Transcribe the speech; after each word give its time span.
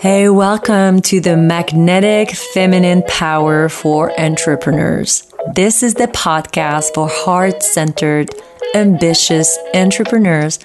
Hey, 0.00 0.30
welcome 0.30 1.02
to 1.02 1.20
the 1.20 1.36
Magnetic 1.36 2.30
Feminine 2.30 3.02
Power 3.02 3.68
for 3.68 4.18
Entrepreneurs. 4.18 5.30
This 5.54 5.82
is 5.82 5.92
the 5.92 6.06
podcast 6.06 6.94
for 6.94 7.06
heart 7.06 7.62
centered, 7.62 8.34
ambitious 8.74 9.58
entrepreneurs 9.74 10.58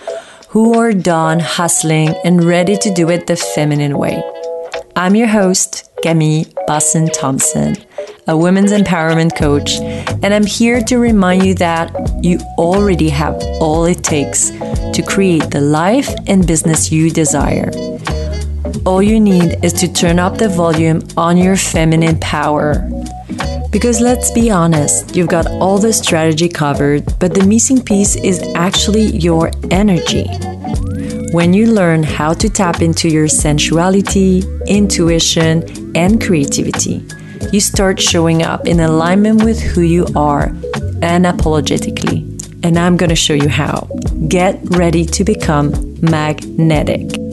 who 0.48 0.80
are 0.80 0.94
done 0.94 1.42
hustling 1.42 2.16
and 2.24 2.46
ready 2.46 2.78
to 2.78 2.94
do 2.94 3.10
it 3.10 3.28
the 3.28 3.36
feminine 3.36 3.98
way. 3.98 4.24
I'm 4.96 5.16
your 5.16 5.28
host, 5.28 5.92
Camille 6.02 6.46
Boston 6.66 7.08
Thompson, 7.10 7.76
a 8.30 8.38
women's 8.38 8.72
empowerment 8.72 9.36
coach, 9.36 9.80
and 10.24 10.34
I'm 10.34 10.46
here 10.46 10.82
to 10.84 10.98
remind 10.98 11.44
you 11.44 11.56
that 11.56 11.92
you 12.24 12.40
already 12.58 13.10
have 13.10 13.36
all 13.60 13.84
it 13.84 14.02
takes 14.02 14.52
to 14.52 15.04
create 15.06 15.52
the 15.52 15.60
life 15.60 16.16
and 16.26 16.48
business 16.48 16.90
you 16.90 17.10
desire 17.10 17.70
all 18.86 19.02
you 19.02 19.20
need 19.20 19.64
is 19.64 19.74
to 19.74 19.92
turn 19.92 20.20
up 20.20 20.38
the 20.38 20.50
volume 20.50 21.02
on 21.18 21.38
your 21.38 21.56
feminine 21.56 22.20
power. 22.20 22.90
Because 23.72 24.00
let's 24.00 24.32
be 24.32 24.50
honest, 24.50 25.16
you've 25.16 25.28
got 25.28 25.48
all 25.48 25.78
the 25.78 25.92
strategy 25.92 26.48
covered, 26.48 27.04
but 27.20 27.34
the 27.34 27.44
missing 27.46 27.82
piece 27.82 28.16
is 28.16 28.42
actually 28.56 29.18
your 29.18 29.52
energy. 29.72 30.28
When 31.32 31.54
you 31.54 31.68
learn 31.74 32.04
how 32.04 32.34
to 32.36 32.50
tap 32.50 32.82
into 32.82 33.10
your 33.10 33.28
sensuality, 33.28 34.44
intuition, 34.68 35.64
and 35.96 36.22
creativity, 36.24 37.06
you 37.52 37.60
start 37.60 38.00
showing 38.00 38.44
up 38.44 38.66
in 38.68 38.80
alignment 38.80 39.44
with 39.44 39.60
who 39.60 39.82
you 39.82 40.06
are 40.16 40.50
unapologetically. 41.02 42.32
And 42.64 42.80
I'm 42.80 42.98
going 42.98 43.10
to 43.10 43.16
show 43.16 43.34
you 43.34 43.50
how. 43.50 43.90
Get 44.28 44.60
ready 44.72 45.06
to 45.06 45.24
become 45.24 45.98
magnetic. 46.02 47.25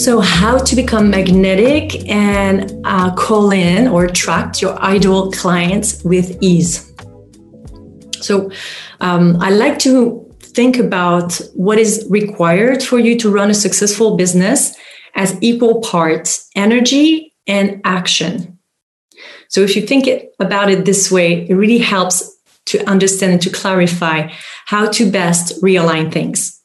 So, 0.00 0.20
how 0.20 0.56
to 0.56 0.74
become 0.74 1.10
magnetic 1.10 2.08
and 2.08 2.72
uh, 2.86 3.14
call 3.14 3.50
in 3.50 3.86
or 3.86 4.06
attract 4.06 4.62
your 4.62 4.78
ideal 4.80 5.30
clients 5.30 6.02
with 6.04 6.38
ease. 6.40 6.90
So, 8.22 8.50
um, 9.02 9.36
I 9.42 9.50
like 9.50 9.78
to 9.80 10.26
think 10.40 10.78
about 10.78 11.38
what 11.52 11.78
is 11.78 12.06
required 12.08 12.82
for 12.82 12.98
you 12.98 13.18
to 13.18 13.30
run 13.30 13.50
a 13.50 13.54
successful 13.54 14.16
business 14.16 14.74
as 15.16 15.36
equal 15.42 15.82
parts 15.82 16.48
energy 16.56 17.34
and 17.46 17.82
action. 17.84 18.58
So, 19.48 19.60
if 19.60 19.76
you 19.76 19.82
think 19.82 20.06
it, 20.06 20.34
about 20.40 20.70
it 20.70 20.86
this 20.86 21.10
way, 21.10 21.46
it 21.46 21.54
really 21.54 21.76
helps 21.76 22.38
to 22.72 22.82
understand 22.88 23.32
and 23.32 23.42
to 23.42 23.50
clarify 23.50 24.32
how 24.64 24.90
to 24.92 25.10
best 25.10 25.62
realign 25.62 26.10
things. 26.10 26.59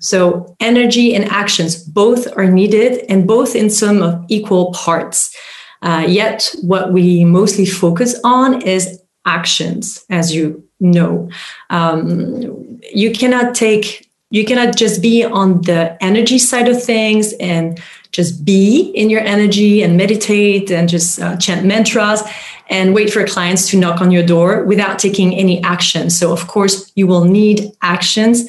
So 0.00 0.56
energy 0.60 1.14
and 1.14 1.24
actions 1.26 1.82
both 1.82 2.26
are 2.36 2.50
needed 2.50 3.04
and 3.08 3.26
both 3.26 3.54
in 3.54 3.70
some 3.70 4.02
of 4.02 4.24
equal 4.28 4.72
parts. 4.72 5.34
Uh, 5.82 6.04
yet 6.06 6.54
what 6.62 6.92
we 6.92 7.24
mostly 7.24 7.66
focus 7.66 8.18
on 8.22 8.62
is 8.62 9.02
actions, 9.26 10.04
as 10.10 10.34
you 10.34 10.62
know. 10.78 11.30
Um, 11.70 12.80
you 12.92 13.12
cannot 13.12 13.54
take 13.54 14.06
you 14.32 14.44
cannot 14.44 14.76
just 14.76 15.02
be 15.02 15.24
on 15.24 15.60
the 15.62 16.00
energy 16.00 16.38
side 16.38 16.68
of 16.68 16.80
things 16.80 17.32
and 17.40 17.82
just 18.12 18.44
be 18.44 18.92
in 18.94 19.10
your 19.10 19.20
energy 19.20 19.82
and 19.82 19.96
meditate 19.96 20.70
and 20.70 20.88
just 20.88 21.20
uh, 21.20 21.36
chant 21.36 21.66
mantras 21.66 22.22
and 22.68 22.94
wait 22.94 23.12
for 23.12 23.26
clients 23.26 23.68
to 23.70 23.76
knock 23.76 24.00
on 24.00 24.12
your 24.12 24.24
door 24.24 24.64
without 24.64 25.00
taking 25.00 25.34
any 25.34 25.62
action. 25.64 26.10
So, 26.10 26.32
of 26.32 26.46
course, 26.46 26.92
you 26.94 27.08
will 27.08 27.24
need 27.24 27.72
actions 27.82 28.48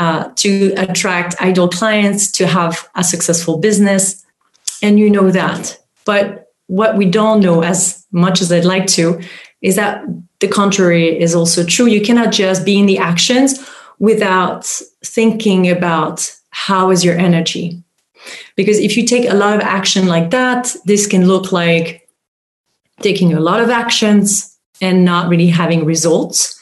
uh, 0.00 0.30
to 0.34 0.72
attract 0.78 1.38
ideal 1.42 1.68
clients, 1.68 2.32
to 2.32 2.46
have 2.46 2.88
a 2.94 3.04
successful 3.04 3.58
business. 3.58 4.24
And 4.82 4.98
you 4.98 5.10
know 5.10 5.30
that. 5.30 5.78
But 6.06 6.50
what 6.68 6.96
we 6.96 7.04
don't 7.04 7.40
know 7.40 7.62
as 7.62 8.06
much 8.10 8.40
as 8.40 8.50
I'd 8.50 8.64
like 8.64 8.86
to 8.98 9.20
is 9.60 9.76
that 9.76 10.02
the 10.38 10.48
contrary 10.48 11.20
is 11.20 11.34
also 11.34 11.64
true. 11.64 11.84
You 11.84 12.00
cannot 12.00 12.32
just 12.32 12.64
be 12.64 12.78
in 12.78 12.86
the 12.86 12.96
actions 12.96 13.60
without 13.98 14.64
thinking 15.04 15.68
about 15.68 16.34
how 16.48 16.90
is 16.90 17.04
your 17.04 17.18
energy. 17.18 17.82
Because 18.56 18.78
if 18.78 18.96
you 18.96 19.04
take 19.04 19.28
a 19.28 19.34
lot 19.34 19.54
of 19.54 19.60
action 19.60 20.06
like 20.06 20.30
that, 20.30 20.74
this 20.86 21.06
can 21.06 21.26
look 21.26 21.52
like 21.52 22.08
taking 23.02 23.34
a 23.34 23.40
lot 23.40 23.60
of 23.60 23.68
actions 23.68 24.56
and 24.80 25.04
not 25.04 25.28
really 25.28 25.48
having 25.48 25.84
results 25.84 26.59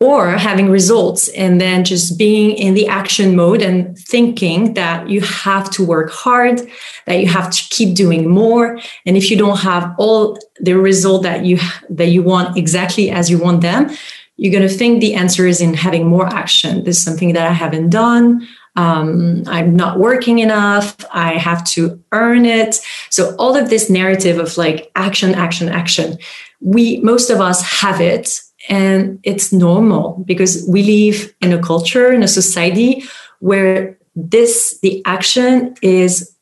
or 0.00 0.32
having 0.32 0.68
results 0.68 1.28
and 1.28 1.60
then 1.60 1.84
just 1.84 2.18
being 2.18 2.50
in 2.50 2.74
the 2.74 2.86
action 2.88 3.36
mode 3.36 3.62
and 3.62 3.96
thinking 3.98 4.74
that 4.74 5.08
you 5.08 5.20
have 5.20 5.70
to 5.70 5.84
work 5.84 6.10
hard 6.10 6.60
that 7.06 7.20
you 7.20 7.26
have 7.26 7.50
to 7.50 7.62
keep 7.70 7.94
doing 7.94 8.28
more. 8.28 8.78
And 9.06 9.16
if 9.16 9.30
you 9.30 9.36
don't 9.36 9.58
have 9.60 9.94
all 9.98 10.38
the 10.60 10.74
result 10.74 11.22
that 11.22 11.44
you 11.44 11.58
that 11.90 12.08
you 12.08 12.22
want 12.22 12.56
exactly 12.56 13.10
as 13.10 13.30
you 13.30 13.38
want 13.38 13.60
them 13.60 13.90
you're 14.36 14.52
going 14.52 14.68
to 14.68 14.74
think 14.74 15.00
the 15.00 15.14
answer 15.14 15.46
is 15.46 15.60
in 15.60 15.74
having 15.74 16.06
more 16.06 16.26
action. 16.26 16.82
This 16.84 16.98
is 16.98 17.04
something 17.04 17.34
that 17.34 17.46
i 17.46 17.52
haven't 17.52 17.90
done. 17.90 18.46
Um, 18.76 19.44
i'm 19.46 19.76
not 19.76 19.98
working 19.98 20.40
enough. 20.40 20.96
I 21.12 21.34
have 21.34 21.64
to 21.68 22.02
earn 22.10 22.44
it. 22.44 22.80
So 23.10 23.36
all 23.36 23.56
of 23.56 23.70
this 23.70 23.88
narrative 23.88 24.38
of 24.38 24.56
like 24.58 24.90
action 24.96 25.34
action 25.34 25.68
action 25.68 26.18
we 26.60 26.98
most 27.00 27.30
of 27.30 27.40
us 27.40 27.62
have 27.62 28.00
it 28.00 28.40
and 28.68 29.18
it's 29.22 29.52
normal 29.52 30.22
because 30.26 30.64
we 30.68 30.82
live 30.82 31.34
in 31.40 31.52
a 31.52 31.62
culture, 31.62 32.12
in 32.12 32.22
a 32.22 32.28
society 32.28 33.04
where 33.40 33.98
this, 34.16 34.78
the 34.80 35.02
action 35.04 35.74
is 35.82 36.34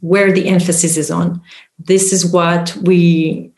where 0.00 0.32
the 0.32 0.48
emphasis 0.48 0.96
is 0.96 1.10
on. 1.10 1.40
This 1.78 2.12
is 2.12 2.24
what 2.24 2.76
we 2.82 3.50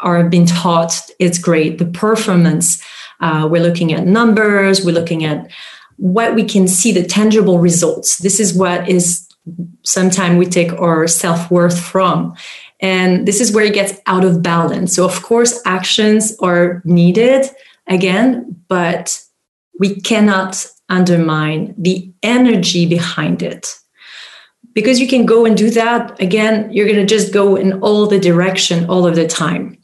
are 0.00 0.28
being 0.28 0.46
taught. 0.46 1.00
It's 1.18 1.38
great. 1.38 1.78
The 1.78 1.86
performance, 1.86 2.82
uh, 3.20 3.48
we're 3.50 3.62
looking 3.62 3.92
at 3.92 4.06
numbers, 4.06 4.84
we're 4.84 4.94
looking 4.94 5.24
at 5.24 5.50
what 5.96 6.34
we 6.34 6.44
can 6.44 6.66
see, 6.66 6.92
the 6.92 7.04
tangible 7.04 7.58
results. 7.58 8.18
This 8.18 8.40
is 8.40 8.54
what 8.54 8.88
is 8.88 9.28
sometimes 9.84 10.38
we 10.38 10.46
take 10.46 10.72
our 10.72 11.06
self 11.06 11.50
worth 11.50 11.78
from. 11.78 12.34
And 12.82 13.26
this 13.26 13.40
is 13.40 13.52
where 13.52 13.64
it 13.64 13.74
gets 13.74 13.98
out 14.06 14.24
of 14.24 14.42
balance. 14.42 14.94
So, 14.94 15.04
of 15.04 15.22
course, 15.22 15.62
actions 15.64 16.36
are 16.40 16.82
needed 16.84 17.48
again, 17.86 18.56
but 18.68 19.22
we 19.78 20.00
cannot 20.00 20.66
undermine 20.88 21.74
the 21.78 22.12
energy 22.22 22.84
behind 22.84 23.42
it. 23.42 23.74
Because 24.74 24.98
you 24.98 25.06
can 25.06 25.26
go 25.26 25.46
and 25.46 25.56
do 25.56 25.70
that, 25.70 26.20
again, 26.20 26.72
you're 26.72 26.86
going 26.86 26.98
to 26.98 27.06
just 27.06 27.32
go 27.32 27.56
in 27.56 27.80
all 27.80 28.06
the 28.06 28.18
direction 28.18 28.88
all 28.90 29.06
of 29.06 29.14
the 29.14 29.28
time. 29.28 29.78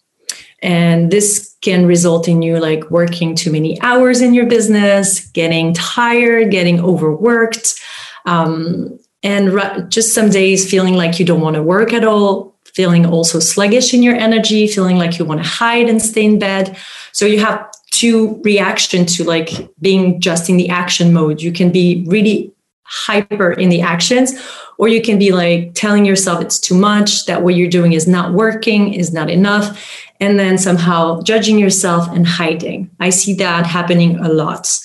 And 0.60 1.10
this 1.10 1.54
can 1.60 1.86
result 1.86 2.26
in 2.26 2.42
you 2.42 2.58
like 2.58 2.90
working 2.90 3.34
too 3.36 3.52
many 3.52 3.80
hours 3.80 4.20
in 4.20 4.34
your 4.34 4.46
business, 4.46 5.26
getting 5.30 5.74
tired, 5.74 6.50
getting 6.50 6.80
overworked, 6.80 7.78
um, 8.26 8.98
and 9.22 9.90
just 9.90 10.14
some 10.14 10.30
days 10.30 10.68
feeling 10.68 10.94
like 10.94 11.18
you 11.18 11.26
don't 11.26 11.40
want 11.40 11.56
to 11.56 11.62
work 11.62 11.92
at 11.92 12.04
all, 12.04 12.54
feeling 12.74 13.06
also 13.06 13.38
sluggish 13.38 13.94
in 13.94 14.02
your 14.02 14.14
energy, 14.14 14.66
feeling 14.66 14.98
like 14.98 15.18
you 15.18 15.24
want 15.24 15.42
to 15.42 15.48
hide 15.48 15.88
and 15.88 16.00
stay 16.00 16.24
in 16.24 16.38
bed. 16.38 16.76
So 17.12 17.26
you 17.26 17.40
have 17.40 17.66
two 17.90 18.40
reaction 18.44 19.06
to 19.06 19.24
like 19.24 19.50
being 19.80 20.20
just 20.20 20.48
in 20.48 20.56
the 20.56 20.68
action 20.68 21.12
mode. 21.12 21.40
You 21.40 21.52
can 21.52 21.72
be 21.72 22.04
really 22.06 22.52
hyper 22.84 23.52
in 23.52 23.68
the 23.68 23.82
actions, 23.82 24.32
or 24.78 24.88
you 24.88 25.02
can 25.02 25.18
be 25.18 25.32
like 25.32 25.74
telling 25.74 26.04
yourself 26.04 26.40
it's 26.40 26.58
too 26.58 26.74
much, 26.74 27.26
that 27.26 27.42
what 27.42 27.54
you're 27.54 27.68
doing 27.68 27.92
is 27.92 28.06
not 28.06 28.32
working, 28.32 28.94
is 28.94 29.12
not 29.12 29.28
enough, 29.28 29.84
and 30.20 30.38
then 30.38 30.56
somehow 30.58 31.20
judging 31.22 31.58
yourself 31.58 32.08
and 32.08 32.26
hiding. 32.26 32.90
I 33.00 33.10
see 33.10 33.34
that 33.34 33.66
happening 33.66 34.18
a 34.20 34.28
lot. 34.28 34.78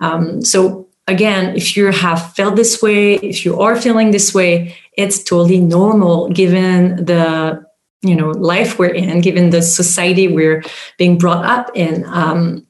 Um, 0.00 0.42
so 0.42 0.87
again, 1.08 1.56
if 1.56 1.76
you 1.76 1.86
have 1.86 2.34
felt 2.34 2.54
this 2.54 2.80
way, 2.80 3.14
if 3.14 3.44
you 3.44 3.60
are 3.60 3.80
feeling 3.80 4.12
this 4.12 4.32
way, 4.34 4.76
it's 4.96 5.24
totally 5.24 5.58
normal 5.58 6.28
given 6.28 7.04
the 7.04 7.64
you 8.02 8.14
know 8.14 8.30
life 8.30 8.78
we're 8.78 8.94
in, 8.94 9.20
given 9.20 9.50
the 9.50 9.62
society 9.62 10.28
we're 10.28 10.62
being 10.98 11.18
brought 11.18 11.44
up 11.44 11.70
in. 11.74 12.04
Um, 12.06 12.66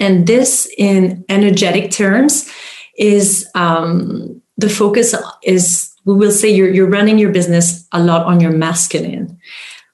and 0.00 0.26
this, 0.26 0.68
in 0.78 1.24
energetic 1.28 1.90
terms, 1.90 2.50
is 2.98 3.46
um, 3.54 4.40
the 4.56 4.70
focus 4.70 5.14
is 5.44 5.94
we 6.04 6.14
will 6.14 6.32
say 6.32 6.48
you're 6.48 6.70
you're 6.70 6.88
running 6.88 7.18
your 7.18 7.30
business 7.30 7.86
a 7.92 8.02
lot 8.02 8.26
on 8.26 8.40
your 8.40 8.52
masculine 8.52 9.38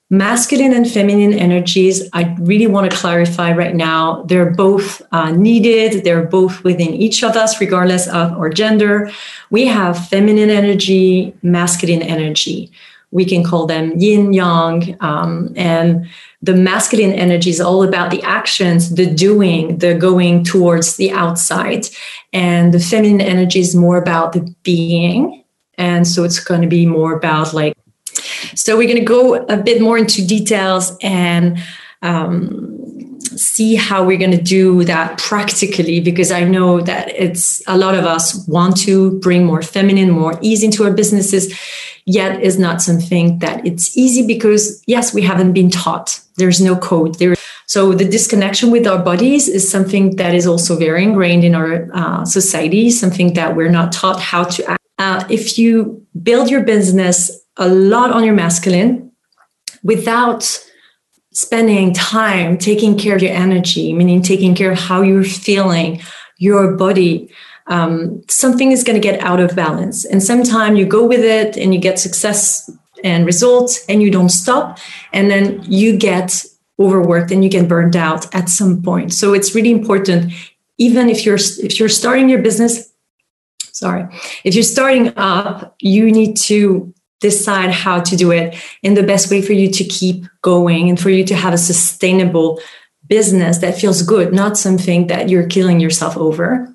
masculine 0.08 0.72
and 0.72 0.88
feminine 0.88 1.34
energies 1.34 2.08
i 2.12 2.32
really 2.38 2.68
want 2.68 2.88
to 2.88 2.96
clarify 2.96 3.50
right 3.52 3.74
now 3.74 4.22
they're 4.28 4.50
both 4.50 5.02
uh, 5.10 5.32
needed 5.32 6.04
they're 6.04 6.26
both 6.26 6.62
within 6.62 6.94
each 6.94 7.24
of 7.24 7.34
us 7.34 7.60
regardless 7.60 8.06
of 8.08 8.32
our 8.32 8.50
gender. 8.50 9.10
We 9.50 9.66
have 9.66 10.08
feminine 10.08 10.50
energy 10.50 11.34
masculine 11.42 12.02
energy. 12.02 12.70
We 13.12 13.24
can 13.24 13.44
call 13.44 13.66
them 13.66 13.92
yin 13.96 14.32
yang 14.32 14.96
um, 15.00 15.52
and 15.56 16.08
the 16.42 16.54
masculine 16.54 17.12
energy 17.12 17.50
is 17.50 17.60
all 17.60 17.82
about 17.82 18.10
the 18.10 18.22
actions 18.22 18.94
the 18.94 19.06
doing 19.06 19.78
the 19.78 19.94
going 19.94 20.44
towards 20.44 20.96
the 20.96 21.10
outside. 21.12 21.86
And 22.32 22.74
the 22.74 22.80
feminine 22.80 23.20
energy 23.20 23.60
is 23.60 23.74
more 23.74 23.96
about 23.96 24.32
the 24.32 24.54
being. 24.62 25.44
And 25.78 26.06
so 26.06 26.24
it's 26.24 26.42
going 26.42 26.62
to 26.62 26.68
be 26.68 26.86
more 26.86 27.14
about 27.16 27.54
like, 27.54 27.75
so 28.66 28.76
we're 28.76 28.88
going 28.88 28.98
to 28.98 29.04
go 29.04 29.36
a 29.46 29.56
bit 29.56 29.80
more 29.80 29.96
into 29.96 30.26
details 30.26 30.98
and 31.00 31.56
um, 32.02 33.16
see 33.20 33.76
how 33.76 34.04
we're 34.04 34.18
going 34.18 34.32
to 34.32 34.42
do 34.42 34.82
that 34.82 35.18
practically 35.18 36.00
because 36.00 36.32
I 36.32 36.42
know 36.42 36.80
that 36.80 37.10
it's 37.10 37.62
a 37.68 37.78
lot 37.78 37.94
of 37.94 38.04
us 38.04 38.44
want 38.48 38.76
to 38.78 39.20
bring 39.20 39.44
more 39.44 39.62
feminine, 39.62 40.10
more 40.10 40.36
ease 40.42 40.64
into 40.64 40.82
our 40.82 40.90
businesses, 40.90 41.56
yet 42.06 42.42
is 42.42 42.58
not 42.58 42.82
something 42.82 43.38
that 43.38 43.64
it's 43.64 43.96
easy 43.96 44.26
because 44.26 44.82
yes, 44.88 45.14
we 45.14 45.22
haven't 45.22 45.52
been 45.52 45.70
taught. 45.70 46.20
There's 46.36 46.60
no 46.60 46.76
code. 46.76 47.20
There 47.20 47.36
so 47.66 47.92
the 47.92 48.04
disconnection 48.04 48.72
with 48.72 48.84
our 48.84 48.98
bodies 48.98 49.46
is 49.46 49.70
something 49.70 50.16
that 50.16 50.34
is 50.34 50.44
also 50.44 50.76
very 50.76 51.04
ingrained 51.04 51.44
in 51.44 51.54
our 51.54 51.88
uh, 51.94 52.24
society, 52.24 52.90
something 52.90 53.34
that 53.34 53.54
we're 53.54 53.70
not 53.70 53.92
taught 53.92 54.20
how 54.20 54.42
to 54.42 54.70
act. 54.70 54.82
Uh, 54.98 55.24
if 55.30 55.56
you 55.56 56.04
build 56.20 56.50
your 56.50 56.62
business 56.64 57.45
a 57.56 57.68
lot 57.68 58.10
on 58.10 58.24
your 58.24 58.34
masculine 58.34 59.12
without 59.82 60.60
spending 61.32 61.92
time 61.92 62.56
taking 62.56 62.96
care 62.98 63.16
of 63.16 63.22
your 63.22 63.32
energy, 63.32 63.92
meaning 63.92 64.22
taking 64.22 64.54
care 64.54 64.72
of 64.72 64.78
how 64.78 65.02
you're 65.02 65.24
feeling, 65.24 66.00
your 66.38 66.76
body, 66.76 67.30
um, 67.66 68.22
something 68.28 68.72
is 68.72 68.84
going 68.84 69.00
to 69.00 69.00
get 69.00 69.20
out 69.20 69.40
of 69.40 69.54
balance. 69.56 70.04
And 70.04 70.22
sometimes 70.22 70.78
you 70.78 70.86
go 70.86 71.06
with 71.06 71.20
it 71.20 71.56
and 71.56 71.74
you 71.74 71.80
get 71.80 71.98
success 71.98 72.70
and 73.04 73.26
results 73.26 73.84
and 73.88 74.02
you 74.02 74.10
don't 74.10 74.30
stop. 74.30 74.78
And 75.12 75.30
then 75.30 75.62
you 75.64 75.96
get 75.96 76.44
overworked 76.78 77.30
and 77.30 77.42
you 77.42 77.50
get 77.50 77.68
burned 77.68 77.96
out 77.96 78.34
at 78.34 78.48
some 78.48 78.82
point. 78.82 79.12
So 79.12 79.34
it's 79.34 79.54
really 79.54 79.70
important, 79.70 80.32
even 80.78 81.08
if 81.08 81.24
you're 81.24 81.38
if 81.38 81.78
you're 81.78 81.88
starting 81.88 82.28
your 82.28 82.42
business. 82.42 82.92
Sorry, 83.72 84.06
if 84.44 84.54
you're 84.54 84.62
starting 84.62 85.12
up, 85.18 85.74
you 85.80 86.10
need 86.10 86.38
to 86.38 86.94
decide 87.20 87.70
how 87.70 88.00
to 88.00 88.16
do 88.16 88.30
it 88.30 88.54
in 88.82 88.94
the 88.94 89.02
best 89.02 89.30
way 89.30 89.40
for 89.40 89.52
you 89.52 89.70
to 89.70 89.84
keep 89.84 90.24
going 90.42 90.88
and 90.88 91.00
for 91.00 91.10
you 91.10 91.24
to 91.24 91.34
have 91.34 91.54
a 91.54 91.58
sustainable 91.58 92.60
business 93.08 93.58
that 93.58 93.78
feels 93.78 94.02
good, 94.02 94.32
not 94.32 94.56
something 94.56 95.06
that 95.06 95.28
you're 95.28 95.46
killing 95.46 95.80
yourself 95.80 96.16
over. 96.16 96.74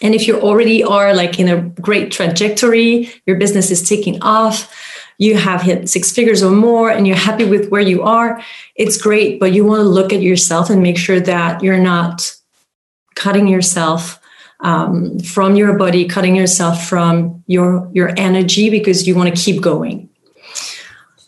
And 0.00 0.14
if 0.14 0.26
you 0.26 0.40
already 0.40 0.82
are 0.84 1.14
like 1.14 1.38
in 1.38 1.48
a 1.48 1.62
great 1.80 2.10
trajectory, 2.12 3.10
your 3.26 3.36
business 3.36 3.70
is 3.70 3.88
taking 3.88 4.22
off, 4.22 4.74
you 5.18 5.36
have 5.36 5.62
hit 5.62 5.88
six 5.88 6.12
figures 6.12 6.42
or 6.42 6.52
more 6.52 6.90
and 6.90 7.06
you're 7.06 7.16
happy 7.16 7.44
with 7.44 7.68
where 7.68 7.80
you 7.80 8.02
are, 8.02 8.42
it's 8.76 8.96
great. 8.96 9.40
But 9.40 9.52
you 9.52 9.64
want 9.64 9.80
to 9.80 9.88
look 9.88 10.12
at 10.12 10.22
yourself 10.22 10.70
and 10.70 10.82
make 10.82 10.96
sure 10.96 11.20
that 11.20 11.62
you're 11.62 11.78
not 11.80 12.32
cutting 13.16 13.48
yourself 13.48 14.17
um, 14.60 15.18
from 15.20 15.56
your 15.56 15.76
body, 15.76 16.06
cutting 16.06 16.34
yourself 16.34 16.86
from 16.86 17.42
your 17.46 17.88
your 17.92 18.12
energy 18.16 18.70
because 18.70 19.06
you 19.06 19.14
want 19.14 19.34
to 19.34 19.42
keep 19.42 19.62
going. 19.62 20.08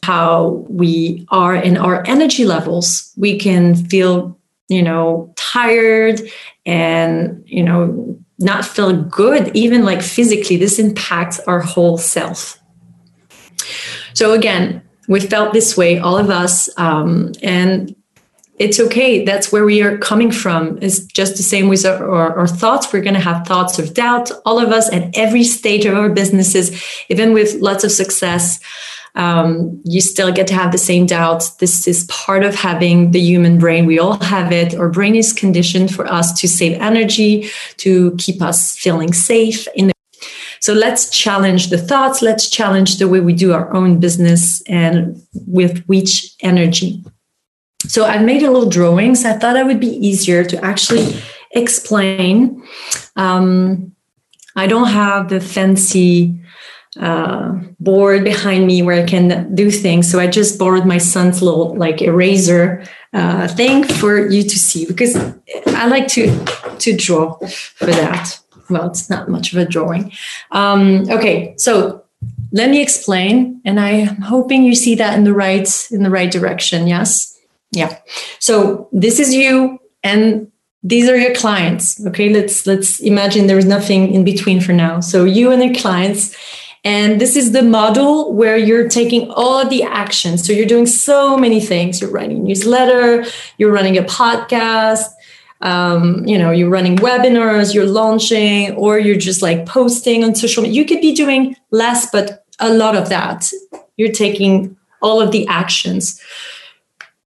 How 0.03 0.65
we 0.69 1.27
are 1.31 1.55
in 1.55 1.77
our 1.77 2.03
energy 2.07 2.45
levels, 2.45 3.13
we 3.17 3.39
can 3.39 3.75
feel, 3.75 4.39
you 4.69 4.83
know, 4.83 5.33
tired 5.37 6.21
and 6.67 7.43
you 7.47 7.63
know 7.63 8.19
not 8.39 8.65
feel 8.65 9.03
good, 9.03 9.55
even 9.55 9.85
like 9.85 10.03
physically. 10.03 10.57
This 10.57 10.79
impacts 10.79 11.39
our 11.41 11.61
whole 11.61 11.99
self. 11.99 12.59
So 14.15 14.33
again, 14.33 14.83
we 15.09 15.21
felt 15.21 15.53
this 15.53 15.77
way, 15.77 15.99
all 15.99 16.17
of 16.17 16.31
us, 16.31 16.69
um, 16.79 17.33
and 17.43 17.95
it's 18.61 18.79
okay. 18.79 19.25
That's 19.25 19.51
where 19.51 19.65
we 19.65 19.81
are 19.81 19.97
coming 19.97 20.31
from. 20.31 20.79
It's 20.83 21.01
just 21.07 21.39
the 21.39 21.43
same 21.43 21.69
with 21.69 21.87
our, 21.87 22.11
our, 22.11 22.41
our 22.41 22.47
thoughts. 22.47 22.93
We're 22.93 23.01
going 23.01 23.15
to 23.15 23.21
have 23.21 23.47
thoughts 23.47 23.79
of 23.79 23.95
doubt, 23.95 24.31
all 24.45 24.59
of 24.59 24.69
us 24.69 24.93
at 24.93 25.17
every 25.17 25.45
stage 25.45 25.87
of 25.87 25.95
our 25.95 26.11
businesses, 26.11 26.85
even 27.09 27.33
with 27.33 27.55
lots 27.55 27.85
of 27.85 27.91
success. 27.91 28.61
Um, 29.15 29.81
you 29.85 30.03
still 30.03 30.31
get 30.31 30.47
to 30.49 30.55
have 30.55 30.73
the 30.73 30.79
same 30.79 31.07
doubts. 31.07 31.53
This 31.53 31.89
is 31.89 32.05
part 32.05 32.45
of 32.45 32.55
having 32.55 33.13
the 33.13 33.19
human 33.19 33.59
brain. 33.59 33.87
We 33.87 33.99
all 33.99 34.21
have 34.21 34.53
it. 34.53 34.75
Our 34.75 34.91
brain 34.91 35.15
is 35.15 35.33
conditioned 35.33 35.95
for 35.95 36.07
us 36.07 36.39
to 36.43 36.47
save 36.47 36.79
energy, 36.83 37.49
to 37.79 38.15
keep 38.19 38.43
us 38.43 38.77
feeling 38.77 39.15
safe 39.15 39.67
in 39.75 39.87
the 39.87 39.95
so 40.63 40.75
let's 40.75 41.09
challenge 41.09 41.71
the 41.71 41.79
thoughts. 41.79 42.21
Let's 42.21 42.51
challenge 42.51 42.99
the 42.99 43.09
way 43.09 43.21
we 43.21 43.33
do 43.33 43.55
our 43.55 43.73
own 43.75 43.99
business 43.99 44.61
and 44.67 45.17
with 45.47 45.83
which 45.87 46.35
energy. 46.43 47.03
So 47.89 48.05
I've 48.05 48.25
made 48.25 48.43
a 48.43 48.51
little 48.51 48.69
drawings. 48.69 49.25
I 49.25 49.33
thought 49.33 49.57
it 49.57 49.67
would 49.67 49.81
be 49.81 49.95
easier 50.07 50.45
to 50.45 50.65
actually 50.65 51.21
explain. 51.53 52.63
Um, 53.17 53.93
I 54.57 54.67
don't 54.67 54.89
have 54.89 55.29
the 55.29 55.41
fancy 55.41 56.39
uh, 56.99 57.53
board 57.79 58.25
behind 58.25 58.67
me 58.67 58.83
where 58.83 59.03
I 59.03 59.07
can 59.07 59.55
do 59.55 59.71
things. 59.71 60.11
So 60.11 60.19
I 60.19 60.27
just 60.27 60.59
borrowed 60.59 60.87
my 60.87 60.99
son's 60.99 61.41
little 61.41 61.75
like 61.77 62.03
eraser 62.03 62.85
uh, 63.13 63.49
thing 63.49 63.85
for 63.85 64.29
you 64.29 64.43
to 64.43 64.59
see 64.59 64.87
because 64.87 65.17
I 65.67 65.87
like 65.87 66.09
to 66.09 66.45
to 66.79 66.97
draw 66.97 67.39
for 67.49 67.87
that 67.87 68.41
well, 68.71 68.87
it's 68.87 69.11
not 69.11 69.29
much 69.29 69.53
of 69.53 69.59
a 69.59 69.65
drawing. 69.65 70.13
Um, 70.53 71.11
okay, 71.11 71.55
so 71.59 72.05
let 72.53 72.71
me 72.71 72.81
explain, 72.81 73.61
and 73.65 73.79
I'm 73.79 74.17
hoping 74.23 74.63
you 74.63 74.75
see 74.75 74.95
that 74.97 75.19
in 75.19 75.25
the 75.25 75.35
right 75.35 75.69
in 75.91 76.03
the 76.03 76.11
right 76.11 76.31
direction. 76.31 76.87
Yes, 76.87 77.39
yeah. 77.73 77.99
So 78.39 78.89
this 78.93 79.21
is 79.21 79.35
you, 79.35 79.79
and 80.03 80.51
these 80.83 81.09
are 81.09 81.17
your 81.17 81.35
clients. 81.35 82.05
Okay, 82.07 82.31
let's 82.31 82.67
let's 82.67 83.01
imagine 83.01 83.47
there 83.47 83.59
is 83.59 83.67
nothing 83.67 84.13
in 84.13 84.25
between 84.25 84.61
for 84.61 84.73
now. 84.73 85.01
So 85.01 85.25
you 85.25 85.51
and 85.51 85.63
your 85.63 85.75
clients. 85.75 86.37
And 86.83 87.21
this 87.21 87.37
is 87.37 87.53
the 87.53 87.63
model 87.63 88.33
where 88.33 88.57
you're 88.57 88.89
taking 88.89 89.31
all 89.33 89.69
the 89.69 89.83
actions. 89.83 90.47
So 90.47 90.55
you're 90.55 90.65
doing 90.65 90.87
so 90.87 91.37
many 91.37 91.61
things. 91.61 92.01
You're 92.01 92.11
writing 92.11 92.39
a 92.39 92.41
newsletter, 92.41 93.27
you're 93.59 93.71
running 93.71 93.99
a 93.99 94.03
podcast, 94.03 95.11
um, 95.61 96.27
you 96.27 96.39
know, 96.39 96.51
you're 96.51 96.71
running 96.71 96.97
webinars, 96.97 97.75
you're 97.75 97.85
launching, 97.85 98.75
or 98.77 98.99
you're 98.99 99.19
just 99.19 99.43
like 99.43 99.67
posting 99.67 100.25
on 100.25 100.35
social 100.35 100.63
media. 100.63 100.81
You 100.81 100.87
could 100.87 101.03
be 101.03 101.15
doing 101.15 101.55
less, 101.71 102.11
but 102.11 102.47
a 102.59 102.73
lot 102.73 102.97
of 102.97 103.11
that. 103.11 103.51
You're 103.99 104.13
taking 104.13 104.75
all 105.03 105.21
of 105.21 105.33
the 105.33 105.47
actions 105.49 106.19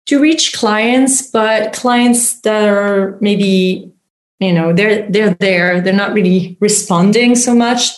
to 0.06 0.20
reach 0.20 0.52
clients, 0.52 1.22
but 1.22 1.72
clients 1.72 2.40
that 2.40 2.68
are 2.68 3.18
maybe, 3.20 3.92
you 4.38 4.52
know, 4.52 4.72
they're 4.72 5.08
they're 5.10 5.34
there, 5.34 5.80
they're 5.80 5.92
not 5.92 6.14
really 6.14 6.56
responding 6.60 7.34
so 7.34 7.54
much. 7.54 7.90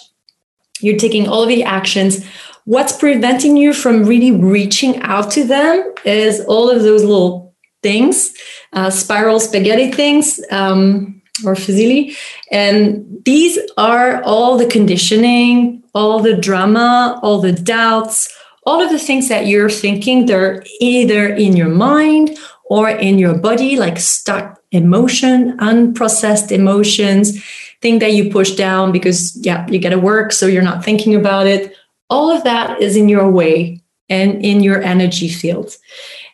You're 0.80 0.98
taking 0.98 1.28
all 1.28 1.46
the 1.46 1.64
actions. 1.64 2.24
What's 2.64 2.96
preventing 2.96 3.56
you 3.56 3.72
from 3.72 4.04
really 4.04 4.32
reaching 4.32 5.00
out 5.02 5.30
to 5.32 5.44
them 5.44 5.94
is 6.04 6.40
all 6.46 6.70
of 6.70 6.82
those 6.82 7.02
little 7.02 7.54
things, 7.82 8.32
uh, 8.72 8.90
spiral 8.90 9.40
spaghetti 9.40 9.90
things, 9.90 10.40
um, 10.50 11.20
or 11.44 11.54
fusilli. 11.54 12.16
And 12.50 13.04
these 13.24 13.58
are 13.76 14.22
all 14.22 14.56
the 14.56 14.66
conditioning, 14.66 15.82
all 15.94 16.20
the 16.20 16.36
drama, 16.36 17.18
all 17.22 17.40
the 17.40 17.52
doubts, 17.52 18.28
all 18.68 18.82
of 18.82 18.90
the 18.90 18.98
things 18.98 19.30
that 19.30 19.46
you're 19.46 19.70
thinking, 19.70 20.26
they're 20.26 20.62
either 20.78 21.26
in 21.34 21.56
your 21.56 21.70
mind 21.70 22.36
or 22.66 22.90
in 22.90 23.18
your 23.18 23.34
body, 23.34 23.78
like 23.78 23.98
stuck 23.98 24.60
emotion, 24.72 25.56
unprocessed 25.56 26.52
emotions, 26.52 27.42
thing 27.80 27.98
that 28.00 28.12
you 28.12 28.30
push 28.30 28.50
down 28.56 28.92
because, 28.92 29.34
yeah, 29.36 29.66
you 29.68 29.80
got 29.80 29.90
to 29.90 29.98
work, 29.98 30.32
so 30.32 30.46
you're 30.46 30.70
not 30.70 30.84
thinking 30.84 31.14
about 31.14 31.46
it. 31.46 31.74
All 32.10 32.30
of 32.30 32.44
that 32.44 32.82
is 32.82 32.94
in 32.94 33.08
your 33.08 33.30
way 33.30 33.82
and 34.10 34.44
in 34.44 34.62
your 34.62 34.82
energy 34.82 35.30
field. 35.30 35.74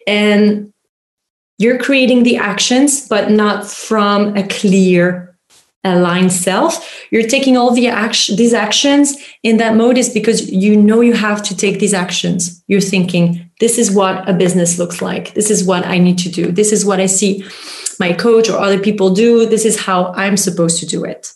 And 0.09 0.73
you're 1.59 1.79
creating 1.79 2.25
the 2.25 2.37
actions, 2.37 3.07
but 3.07 3.31
not 3.31 3.65
from 3.65 4.37
a 4.37 4.43
clear 4.49 5.34
aligned 5.85 6.33
self. 6.33 7.07
You're 7.11 7.29
taking 7.29 7.57
all 7.57 7.75
the 7.75 7.89
action, 7.89 8.37
these 8.37 8.55
actions 8.55 9.17
in 9.43 9.59
that 9.59 9.77
mode 9.77 9.99
is 9.99 10.09
because 10.09 10.51
you 10.51 10.77
know 10.77 11.01
you 11.01 11.13
have 11.13 11.43
to 11.45 11.57
take 11.57 11.79
these 11.79 11.95
actions. 11.95 12.63
You're 12.67 12.81
thinking, 12.81 13.51
this 13.61 13.79
is 13.79 13.91
what 13.91 14.29
a 14.29 14.33
business 14.33 14.79
looks 14.79 15.03
like. 15.03 15.35
This 15.35 15.51
is 15.51 15.65
what 15.65 15.87
I 15.87 15.99
need 15.99 16.19
to 16.19 16.29
do. 16.29 16.51
This 16.51 16.73
is 16.73 16.85
what 16.85 17.01
I 17.01 17.07
see 17.07 17.45
my 18.01 18.13
coach 18.13 18.49
or 18.49 18.59
other 18.59 18.79
people 18.79 19.11
do. 19.11 19.47
This 19.47 19.65
is 19.65 19.79
how 19.79 20.13
I'm 20.15 20.37
supposed 20.37 20.81
to 20.81 20.87
do 20.87 21.05
it. 21.05 21.33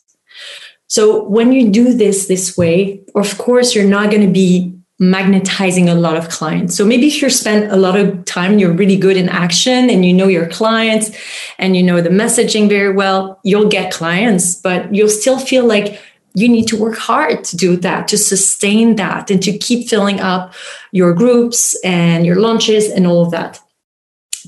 So 0.88 1.24
when 1.24 1.52
you 1.52 1.70
do 1.70 1.92
this 1.92 2.26
this 2.26 2.56
way, 2.56 3.02
of 3.14 3.36
course, 3.38 3.74
you're 3.74 3.88
not 3.88 4.10
going 4.10 4.26
to 4.26 4.32
be 4.32 4.77
magnetizing 4.98 5.88
a 5.88 5.94
lot 5.94 6.16
of 6.16 6.28
clients. 6.28 6.76
So 6.76 6.84
maybe 6.84 7.06
if 7.06 7.22
you 7.22 7.30
spend 7.30 7.70
a 7.70 7.76
lot 7.76 7.96
of 7.96 8.24
time, 8.24 8.58
you're 8.58 8.72
really 8.72 8.96
good 8.96 9.16
in 9.16 9.28
action 9.28 9.88
and 9.90 10.04
you 10.04 10.12
know 10.12 10.26
your 10.26 10.48
clients 10.48 11.10
and 11.58 11.76
you 11.76 11.82
know 11.82 12.00
the 12.00 12.08
messaging 12.08 12.68
very 12.68 12.92
well, 12.92 13.38
you'll 13.44 13.68
get 13.68 13.92
clients, 13.92 14.56
but 14.56 14.92
you'll 14.92 15.08
still 15.08 15.38
feel 15.38 15.64
like 15.64 16.00
you 16.34 16.48
need 16.48 16.66
to 16.68 16.76
work 16.76 16.96
hard 16.96 17.44
to 17.44 17.56
do 17.56 17.76
that, 17.76 18.08
to 18.08 18.18
sustain 18.18 18.96
that, 18.96 19.30
and 19.30 19.42
to 19.42 19.56
keep 19.56 19.88
filling 19.88 20.20
up 20.20 20.52
your 20.92 21.14
groups 21.14 21.78
and 21.84 22.26
your 22.26 22.36
launches 22.36 22.90
and 22.90 23.06
all 23.06 23.22
of 23.22 23.30
that. 23.30 23.60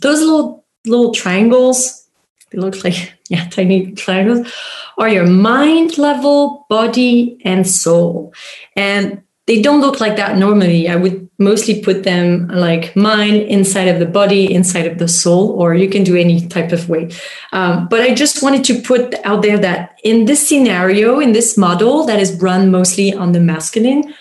Those 0.01 0.21
little 0.21 0.65
little 0.85 1.13
triangles, 1.13 2.09
they 2.51 2.59
look 2.59 2.83
like 2.83 3.13
yeah, 3.29 3.49
tiny 3.49 3.93
triangles, 3.93 4.53
are 4.99 5.09
your 5.09 5.27
mind 5.27 5.97
level, 5.97 6.67
body, 6.69 7.41
and 7.45 7.67
soul. 7.67 8.35
And 8.75 9.23
they 9.51 9.61
don't 9.61 9.81
look 9.81 9.99
like 9.99 10.15
that 10.15 10.39
normally. 10.39 10.89
I 10.89 10.95
would 10.95 11.29
mostly 11.41 11.83
put 11.83 12.05
them 12.05 12.47
like 12.47 12.95
mind 12.95 13.43
inside 13.43 13.89
of 13.89 13.99
the 13.99 14.07
body, 14.07 14.55
inside 14.55 14.87
of 14.87 14.99
the 14.99 15.09
soul, 15.09 15.61
or 15.61 15.75
you 15.75 15.89
can 15.89 16.05
do 16.05 16.15
any 16.15 16.47
type 16.47 16.71
of 16.71 16.89
way. 16.89 17.11
Um, 17.53 17.89
but 17.89 18.01
I 18.01 18.15
just 18.15 18.45
wanted 18.45 18.63
to 18.67 18.81
put 18.81 19.13
out 19.25 19.43
there 19.43 19.59
that 19.59 19.99
in 20.05 20.27
this 20.27 20.49
scenario, 20.49 21.19
in 21.19 21.33
this 21.33 21.59
model 21.59 22.07
that 22.07 22.21
is 22.21 22.41
run 22.41 22.71
mostly 22.71 23.13
on 23.13 23.33
the 23.33 23.41
masculine, 23.41 24.15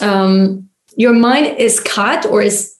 um, 0.00 0.68
your 0.96 1.14
mind 1.14 1.58
is 1.58 1.80
cut 1.80 2.24
or 2.24 2.40
is 2.40 2.76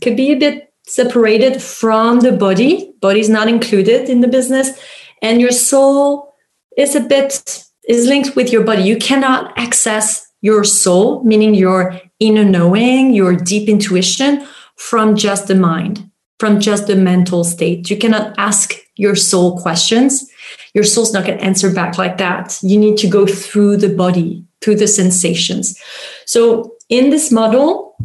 could 0.00 0.16
be 0.16 0.32
a 0.32 0.38
bit 0.38 0.72
separated 0.86 1.60
from 1.60 2.20
the 2.20 2.32
body. 2.32 2.94
Body 3.02 3.20
is 3.20 3.28
not 3.28 3.46
included 3.46 4.08
in 4.08 4.22
the 4.22 4.28
business, 4.28 4.70
and 5.20 5.38
your 5.38 5.52
soul 5.52 6.32
is 6.78 6.96
a 6.96 7.00
bit 7.00 7.62
is 7.86 8.06
linked 8.06 8.36
with 8.36 8.50
your 8.50 8.64
body. 8.64 8.84
You 8.84 8.96
cannot 8.96 9.52
access 9.58 10.23
your 10.44 10.62
soul, 10.62 11.24
meaning 11.24 11.54
your 11.54 11.98
inner 12.20 12.44
knowing, 12.44 13.14
your 13.14 13.34
deep 13.34 13.66
intuition, 13.66 14.46
from 14.76 15.16
just 15.16 15.48
the 15.48 15.54
mind, 15.54 16.10
from 16.38 16.60
just 16.60 16.86
the 16.86 16.94
mental 16.94 17.44
state. 17.44 17.88
You 17.88 17.96
cannot 17.96 18.34
ask 18.36 18.74
your 18.96 19.16
soul 19.16 19.58
questions. 19.58 20.30
Your 20.74 20.84
soul's 20.84 21.14
not 21.14 21.24
going 21.24 21.38
to 21.38 21.44
answer 21.44 21.72
back 21.72 21.96
like 21.96 22.18
that. 22.18 22.58
You 22.60 22.78
need 22.78 22.98
to 22.98 23.08
go 23.08 23.26
through 23.26 23.78
the 23.78 23.88
body, 23.88 24.44
through 24.60 24.76
the 24.76 24.86
sensations. 24.86 25.80
So 26.26 26.74
in 26.90 27.08
this 27.08 27.32
model, 27.32 27.96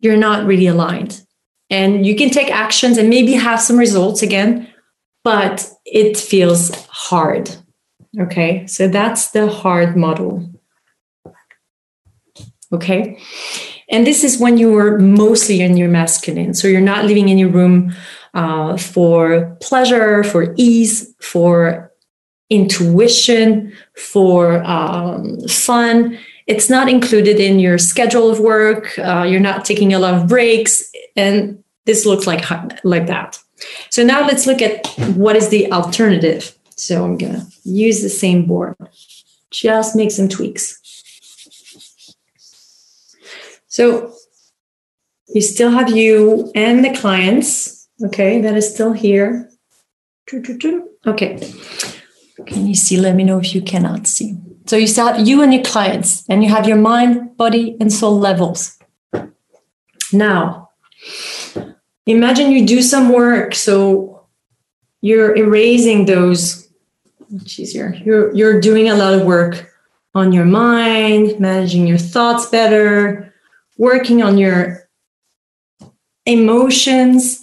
you're 0.00 0.18
not 0.18 0.44
really 0.44 0.66
aligned. 0.66 1.22
And 1.70 2.04
you 2.04 2.16
can 2.16 2.28
take 2.28 2.50
actions 2.50 2.98
and 2.98 3.08
maybe 3.08 3.32
have 3.32 3.62
some 3.62 3.78
results 3.78 4.20
again, 4.20 4.68
but 5.24 5.70
it 5.86 6.18
feels 6.18 6.70
hard. 6.90 7.48
Okay, 8.20 8.66
so 8.66 8.88
that's 8.88 9.30
the 9.30 9.48
hard 9.48 9.96
model. 9.96 10.46
Okay, 12.72 13.18
and 13.88 14.06
this 14.06 14.22
is 14.22 14.38
when 14.38 14.56
you 14.56 14.76
are 14.76 14.98
mostly 14.98 15.60
in 15.60 15.76
your 15.76 15.88
masculine. 15.88 16.54
So 16.54 16.68
you're 16.68 16.80
not 16.80 17.04
living 17.04 17.28
in 17.28 17.38
your 17.38 17.48
room 17.48 17.94
uh, 18.34 18.76
for 18.76 19.56
pleasure, 19.60 20.22
for 20.22 20.54
ease, 20.56 21.12
for 21.20 21.90
intuition, 22.48 23.72
for 23.96 24.62
um, 24.64 25.40
fun. 25.48 26.18
It's 26.46 26.70
not 26.70 26.88
included 26.88 27.40
in 27.40 27.58
your 27.58 27.78
schedule 27.78 28.30
of 28.30 28.40
work. 28.40 28.98
Uh, 28.98 29.22
you're 29.28 29.40
not 29.40 29.64
taking 29.64 29.92
a 29.92 29.98
lot 29.98 30.14
of 30.14 30.28
breaks, 30.28 30.90
and 31.16 31.62
this 31.86 32.06
looks 32.06 32.26
like 32.26 32.44
like 32.84 33.06
that. 33.06 33.38
So 33.90 34.04
now 34.04 34.26
let's 34.26 34.46
look 34.46 34.62
at 34.62 34.86
what 35.16 35.36
is 35.36 35.48
the 35.48 35.70
alternative. 35.72 36.56
So 36.76 37.04
I'm 37.04 37.18
going 37.18 37.34
to 37.34 37.46
use 37.64 38.02
the 38.02 38.08
same 38.08 38.46
board, 38.46 38.74
just 39.50 39.94
make 39.94 40.10
some 40.10 40.28
tweaks. 40.28 40.79
So 43.70 44.12
you 45.28 45.40
still 45.40 45.70
have 45.70 45.88
you 45.90 46.50
and 46.56 46.84
the 46.84 46.92
clients, 46.94 47.88
okay, 48.04 48.40
that 48.40 48.56
is 48.56 48.74
still 48.74 48.92
here. 48.92 49.48
Okay. 51.06 51.38
Can 52.46 52.66
you 52.66 52.74
see? 52.74 52.96
Let 52.96 53.14
me 53.14 53.24
know 53.24 53.38
if 53.38 53.54
you 53.54 53.62
cannot 53.62 54.06
see. 54.06 54.36
So 54.66 54.76
you 54.76 54.86
still 54.86 55.06
have 55.06 55.26
you 55.26 55.42
and 55.42 55.54
your 55.54 55.62
clients, 55.62 56.24
and 56.28 56.42
you 56.42 56.50
have 56.50 56.66
your 56.66 56.76
mind, 56.76 57.36
body, 57.36 57.76
and 57.80 57.92
soul 57.92 58.18
levels. 58.18 58.78
Now, 60.12 60.70
imagine 62.06 62.50
you 62.52 62.66
do 62.66 62.82
some 62.82 63.10
work. 63.10 63.54
So 63.54 64.26
you're 65.00 65.36
erasing 65.36 66.06
those 66.06 66.68
much 67.30 67.58
easier. 67.58 67.94
You're 68.04 68.34
you're 68.34 68.60
doing 68.60 68.88
a 68.88 68.96
lot 68.96 69.14
of 69.14 69.26
work 69.26 69.70
on 70.14 70.32
your 70.32 70.44
mind, 70.44 71.38
managing 71.38 71.86
your 71.86 71.98
thoughts 71.98 72.46
better, 72.46 73.29
working 73.80 74.22
on 74.22 74.36
your 74.36 74.86
emotions 76.26 77.40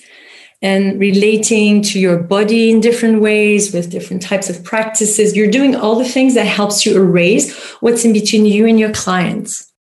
and 0.62 1.00
relating 1.00 1.82
to 1.82 2.00
your 2.00 2.20
body 2.20 2.70
in 2.70 2.80
different 2.80 3.22
ways 3.22 3.74
with 3.74 3.90
different 3.90 4.22
types 4.22 4.48
of 4.48 4.64
practices. 4.64 5.36
You're 5.36 5.50
doing 5.50 5.76
all 5.76 5.96
the 5.96 6.08
things 6.08 6.36
that 6.36 6.46
helps 6.46 6.86
you 6.86 6.96
erase 6.96 7.58
what's 7.82 8.06
in 8.06 8.14
between 8.14 8.46
you 8.46 8.68
and 8.68 8.80
your 8.80 8.94
clients. 8.94 9.74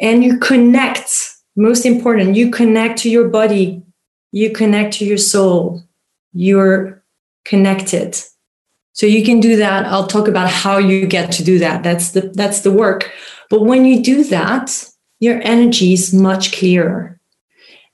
And 0.00 0.22
you 0.22 0.38
connect, 0.38 1.10
most 1.56 1.84
important, 1.84 2.36
you 2.36 2.52
connect 2.52 3.00
to 3.00 3.10
your 3.10 3.28
body, 3.28 3.82
you 4.30 4.50
connect 4.50 4.94
to 4.94 5.04
your 5.04 5.18
soul. 5.18 5.82
You're 6.32 7.02
connected 7.44 8.16
so 8.96 9.04
you 9.04 9.24
can 9.24 9.40
do 9.40 9.56
that. 9.56 9.84
I'll 9.86 10.06
talk 10.06 10.26
about 10.26 10.48
how 10.48 10.78
you 10.78 11.06
get 11.06 11.32
to 11.32 11.44
do 11.44 11.58
that. 11.58 11.82
That's 11.82 12.12
the 12.12 12.32
that's 12.34 12.60
the 12.60 12.72
work. 12.72 13.10
But 13.50 13.62
when 13.62 13.84
you 13.84 14.02
do 14.02 14.24
that, 14.24 14.88
your 15.18 15.40
energy 15.42 15.92
is 15.92 16.12
much 16.12 16.52
clearer. 16.52 17.18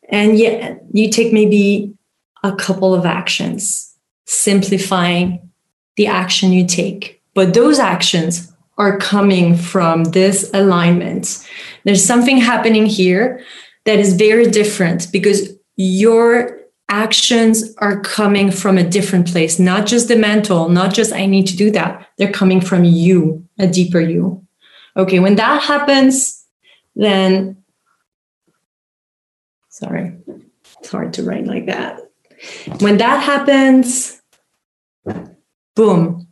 And 0.09 0.39
yet 0.39 0.83
you 0.93 1.11
take 1.11 1.33
maybe 1.33 1.95
a 2.43 2.55
couple 2.55 2.95
of 2.95 3.07
actions, 3.07 3.97
simplifying 4.27 5.51
the 5.97 6.07
action 6.07 6.53
you 6.53 6.67
take. 6.67 7.23
But 7.35 7.55
those 7.55 7.79
actions 7.79 8.53
are 8.79 8.99
coming 8.99 9.57
from 9.57 10.05
this 10.05 10.51
alignment. 10.53 11.47
There's 11.85 12.05
something 12.05 12.39
happening 12.39 12.87
here 12.87 13.45
that 13.85 13.99
is 13.99 14.15
very 14.15 14.51
different 14.51 15.09
because 15.13 15.53
your 15.77 16.59
actions 16.89 17.75
are 17.79 18.01
coming 18.01 18.51
from 18.51 18.77
a 18.77 18.89
different 18.89 19.27
place, 19.27 19.59
not 19.59 19.87
just 19.87 20.09
the 20.09 20.17
mental, 20.17 20.69
not 20.69 20.93
just 20.93 21.13
I 21.13 21.27
need 21.27 21.47
to 21.47 21.57
do 21.57 21.71
that. 21.71 22.07
They're 22.19 22.31
coming 22.31 22.61
from 22.61 22.85
you, 22.85 23.47
a 23.59 23.67
deeper 23.67 24.01
you. 24.01 24.45
Okay, 24.97 25.19
when 25.19 25.37
that 25.37 25.63
happens, 25.63 26.42
then 26.95 27.63
sorry, 29.73 30.17
it's 30.79 30.91
hard 30.91 31.15
to 31.15 31.23
write 31.23 31.47
like 31.47 31.67
that. 31.67 32.01
When 32.81 32.99
that 32.99 33.23
happens, 33.23 34.21
boom. 35.75 36.29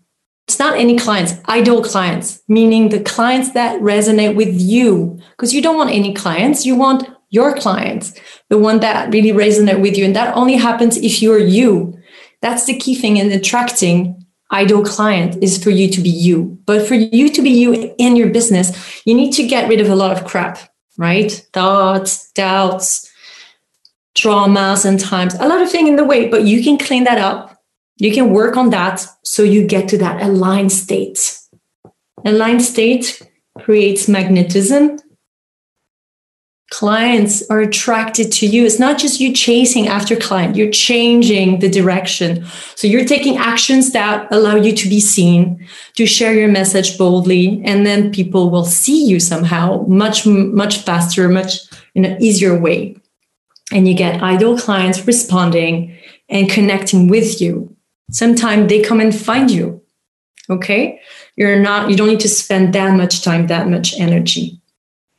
It's 0.46 0.58
not 0.58 0.76
any 0.76 0.98
clients, 0.98 1.34
ideal 1.48 1.82
clients, 1.82 2.42
meaning 2.48 2.88
the 2.88 3.00
clients 3.00 3.52
that 3.52 3.80
resonate 3.80 4.34
with 4.34 4.60
you. 4.60 5.20
Because 5.30 5.54
you 5.54 5.62
don't 5.62 5.76
want 5.76 5.90
any 5.90 6.12
clients, 6.12 6.66
you 6.66 6.74
want 6.74 7.08
your 7.30 7.56
clients, 7.56 8.14
the 8.48 8.58
one 8.58 8.80
that 8.80 9.12
really 9.12 9.30
resonate 9.30 9.80
with 9.80 9.96
you. 9.96 10.04
And 10.04 10.16
that 10.16 10.36
only 10.36 10.56
happens 10.56 10.96
if 10.96 11.22
you're 11.22 11.38
you. 11.38 11.96
That's 12.42 12.64
the 12.64 12.76
key 12.76 12.96
thing 12.96 13.16
in 13.16 13.30
attracting 13.30 14.26
ideal 14.52 14.84
client 14.84 15.42
is 15.42 15.62
for 15.62 15.70
you 15.70 15.88
to 15.90 16.00
be 16.00 16.10
you. 16.10 16.58
But 16.66 16.86
for 16.86 16.94
you 16.94 17.28
to 17.30 17.42
be 17.42 17.50
you 17.50 17.94
in 17.98 18.16
your 18.16 18.30
business, 18.30 19.02
you 19.04 19.14
need 19.14 19.32
to 19.32 19.46
get 19.46 19.68
rid 19.68 19.80
of 19.80 19.88
a 19.88 19.94
lot 19.94 20.16
of 20.16 20.24
crap, 20.24 20.58
right? 20.96 21.30
Thoughts, 21.52 22.30
doubts, 22.32 23.10
traumas, 24.16 24.84
and 24.84 24.98
times, 24.98 25.34
a 25.34 25.48
lot 25.48 25.62
of 25.62 25.70
things 25.70 25.88
in 25.88 25.96
the 25.96 26.04
way, 26.04 26.28
but 26.28 26.44
you 26.44 26.62
can 26.62 26.78
clean 26.78 27.04
that 27.04 27.18
up. 27.18 27.56
You 27.96 28.12
can 28.12 28.30
work 28.30 28.56
on 28.56 28.70
that 28.70 29.06
so 29.24 29.42
you 29.42 29.66
get 29.66 29.88
to 29.90 29.98
that 29.98 30.22
aligned 30.22 30.72
state. 30.72 31.38
Aligned 32.24 32.62
state 32.62 33.22
creates 33.58 34.08
magnetism 34.08 34.98
clients 36.70 37.42
are 37.50 37.60
attracted 37.60 38.30
to 38.30 38.46
you. 38.46 38.64
It's 38.64 38.78
not 38.78 38.96
just 38.96 39.20
you 39.20 39.32
chasing 39.34 39.88
after 39.88 40.14
client, 40.14 40.56
you're 40.56 40.70
changing 40.70 41.58
the 41.58 41.68
direction. 41.68 42.46
So 42.76 42.86
you're 42.86 43.04
taking 43.04 43.36
actions 43.36 43.92
that 43.92 44.28
allow 44.30 44.54
you 44.54 44.72
to 44.74 44.88
be 44.88 45.00
seen, 45.00 45.66
to 45.96 46.06
share 46.06 46.32
your 46.32 46.48
message 46.48 46.96
boldly, 46.96 47.60
and 47.64 47.84
then 47.84 48.12
people 48.12 48.50
will 48.50 48.64
see 48.64 49.04
you 49.04 49.18
somehow 49.18 49.84
much, 49.88 50.24
much 50.26 50.78
faster, 50.78 51.28
much 51.28 51.58
in 51.94 52.04
an 52.04 52.22
easier 52.22 52.58
way. 52.58 52.96
And 53.72 53.86
you 53.86 53.94
get 53.94 54.22
ideal 54.22 54.56
clients 54.56 55.06
responding 55.06 55.96
and 56.28 56.48
connecting 56.48 57.08
with 57.08 57.40
you. 57.40 57.76
Sometimes 58.12 58.68
they 58.68 58.80
come 58.80 59.00
and 59.00 59.14
find 59.14 59.50
you. 59.50 59.82
Okay. 60.48 61.00
You're 61.36 61.60
not, 61.60 61.90
you 61.90 61.96
don't 61.96 62.08
need 62.08 62.20
to 62.20 62.28
spend 62.28 62.72
that 62.74 62.96
much 62.96 63.22
time, 63.22 63.48
that 63.48 63.68
much 63.68 63.98
energy. 63.98 64.59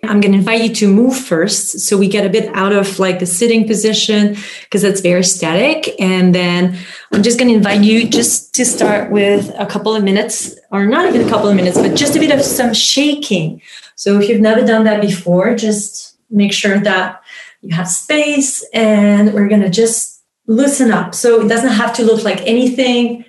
I'm 0.03 0.19
going 0.19 0.31
to 0.31 0.39
invite 0.39 0.63
you 0.63 0.73
to 0.75 0.87
move 0.87 1.15
first. 1.15 1.79
So 1.81 1.95
we 1.95 2.07
get 2.07 2.25
a 2.25 2.29
bit 2.29 2.49
out 2.55 2.73
of 2.73 2.97
like 2.97 3.19
the 3.19 3.25
sitting 3.27 3.67
position 3.67 4.35
because 4.63 4.81
that's 4.81 5.01
very 5.01 5.23
static. 5.23 5.95
And 5.99 6.33
then 6.33 6.77
I'm 7.11 7.21
just 7.21 7.37
going 7.37 7.49
to 7.49 7.55
invite 7.55 7.83
you 7.83 8.09
just 8.09 8.55
to 8.55 8.65
start 8.65 9.11
with 9.11 9.53
a 9.59 9.65
couple 9.65 9.95
of 9.95 10.03
minutes, 10.03 10.55
or 10.71 10.87
not 10.87 11.05
even 11.05 11.27
a 11.27 11.29
couple 11.29 11.49
of 11.49 11.55
minutes, 11.55 11.77
but 11.77 11.95
just 11.95 12.15
a 12.15 12.19
bit 12.19 12.31
of 12.31 12.41
some 12.41 12.73
shaking. 12.73 13.61
So 13.95 14.19
if 14.19 14.27
you've 14.27 14.41
never 14.41 14.65
done 14.65 14.85
that 14.85 15.01
before, 15.01 15.55
just 15.55 16.17
make 16.31 16.51
sure 16.51 16.79
that 16.79 17.21
you 17.61 17.75
have 17.75 17.87
space 17.87 18.67
and 18.73 19.33
we're 19.33 19.47
going 19.47 19.61
to 19.61 19.69
just 19.69 20.23
loosen 20.47 20.91
up. 20.91 21.13
So 21.13 21.45
it 21.45 21.47
doesn't 21.47 21.69
have 21.69 21.93
to 21.97 22.03
look 22.03 22.23
like 22.23 22.41
anything. 22.47 23.23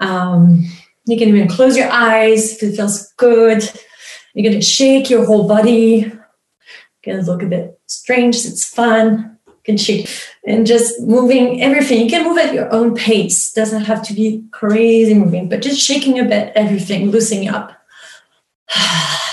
Um, 0.00 0.66
you 1.06 1.16
can 1.16 1.28
even 1.28 1.48
close 1.48 1.74
your 1.74 1.90
eyes 1.90 2.52
if 2.52 2.62
it 2.62 2.76
feels 2.76 3.10
good. 3.16 3.68
You're 4.34 4.50
going 4.50 4.60
to 4.60 4.66
shake 4.66 5.08
your 5.08 5.24
whole 5.24 5.48
body 5.48 6.12
can 7.12 7.24
look 7.24 7.42
a 7.42 7.46
bit 7.46 7.80
strange. 7.86 8.36
It's 8.36 8.64
fun. 8.64 9.38
Can 9.64 9.76
shake 9.76 10.08
and 10.46 10.66
just 10.66 11.00
moving 11.02 11.62
everything. 11.62 12.02
You 12.02 12.08
can 12.08 12.24
move 12.24 12.38
at 12.38 12.54
your 12.54 12.72
own 12.72 12.94
pace. 12.94 13.52
Doesn't 13.52 13.84
have 13.84 14.02
to 14.04 14.14
be 14.14 14.44
crazy 14.50 15.12
moving, 15.12 15.48
but 15.48 15.60
just 15.60 15.80
shaking 15.80 16.18
a 16.18 16.24
bit 16.24 16.52
everything, 16.54 17.10
loosening 17.10 17.48
up. 17.48 17.72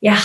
Yeah. 0.00 0.20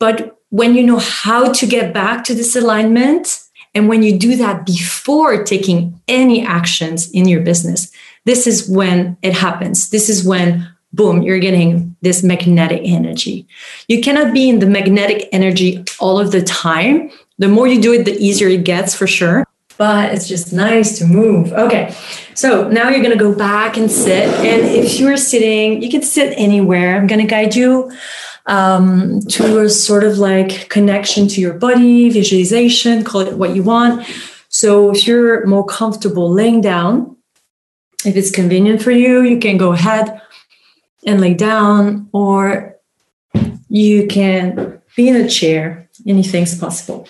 But 0.00 0.40
when 0.48 0.74
you 0.74 0.82
know 0.82 0.98
how 0.98 1.52
to 1.52 1.64
get 1.64 1.94
back 1.94 2.24
to 2.24 2.34
this 2.34 2.56
alignment, 2.56 3.38
and 3.72 3.88
when 3.88 4.02
you 4.02 4.18
do 4.18 4.34
that 4.36 4.66
before 4.66 5.44
taking 5.44 6.00
any 6.08 6.44
actions 6.44 7.08
in 7.12 7.28
your 7.28 7.40
business, 7.40 7.92
this 8.24 8.46
is 8.46 8.68
when 8.68 9.16
it 9.22 9.32
happens. 9.32 9.90
This 9.90 10.08
is 10.08 10.24
when, 10.24 10.68
boom, 10.92 11.22
you're 11.22 11.38
getting 11.38 11.96
this 12.02 12.22
magnetic 12.22 12.82
energy. 12.84 13.46
You 13.88 14.00
cannot 14.00 14.32
be 14.32 14.48
in 14.48 14.58
the 14.58 14.66
magnetic 14.66 15.28
energy 15.32 15.84
all 15.98 16.18
of 16.18 16.32
the 16.32 16.42
time. 16.42 17.10
The 17.38 17.48
more 17.48 17.66
you 17.66 17.80
do 17.80 17.92
it, 17.92 18.04
the 18.04 18.16
easier 18.16 18.48
it 18.48 18.64
gets 18.64 18.94
for 18.94 19.06
sure. 19.06 19.46
But 19.78 20.12
it's 20.12 20.28
just 20.28 20.52
nice 20.52 20.98
to 20.98 21.06
move. 21.06 21.52
Okay. 21.52 21.94
So 22.34 22.68
now 22.68 22.90
you're 22.90 23.02
going 23.02 23.18
to 23.18 23.24
go 23.24 23.34
back 23.34 23.76
and 23.76 23.90
sit. 23.90 24.28
And 24.28 24.62
if 24.66 25.00
you're 25.00 25.16
sitting, 25.16 25.82
you 25.82 25.90
can 25.90 26.02
sit 26.02 26.34
anywhere. 26.36 26.96
I'm 26.96 27.06
going 27.06 27.20
to 27.20 27.26
guide 27.26 27.56
you 27.56 27.90
um, 28.46 29.20
to 29.30 29.60
a 29.60 29.70
sort 29.70 30.04
of 30.04 30.18
like 30.18 30.68
connection 30.68 31.26
to 31.28 31.40
your 31.40 31.54
body, 31.54 32.10
visualization, 32.10 33.02
call 33.02 33.22
it 33.22 33.36
what 33.38 33.56
you 33.56 33.62
want. 33.62 34.06
So 34.50 34.90
if 34.90 35.06
you're 35.06 35.46
more 35.46 35.64
comfortable 35.64 36.30
laying 36.30 36.60
down, 36.60 37.16
if 38.04 38.14
it's 38.14 38.30
convenient 38.30 38.82
for 38.82 38.90
you, 38.90 39.22
you 39.22 39.38
can 39.38 39.56
go 39.56 39.72
ahead 39.72 40.20
and 41.04 41.20
lay 41.20 41.34
down, 41.34 42.08
or 42.12 42.76
you 43.68 44.06
can 44.06 44.80
be 44.96 45.08
in 45.08 45.16
a 45.16 45.28
chair. 45.28 45.88
Anything's 46.06 46.58
possible. 46.58 47.08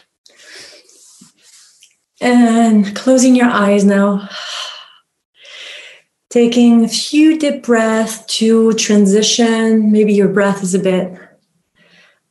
And 2.20 2.94
closing 2.94 3.34
your 3.34 3.50
eyes 3.50 3.84
now. 3.84 4.28
Taking 6.30 6.84
a 6.84 6.88
few 6.88 7.38
deep 7.38 7.62
breaths 7.62 8.24
to 8.38 8.72
transition. 8.74 9.92
Maybe 9.92 10.14
your 10.14 10.28
breath 10.28 10.62
is 10.62 10.74
a 10.74 10.78
bit 10.78 11.12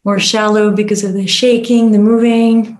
more 0.04 0.20
shallow 0.20 0.72
because 0.72 1.04
of 1.04 1.14
the 1.14 1.28
shaking, 1.28 1.92
the 1.92 2.00
moving. 2.00 2.78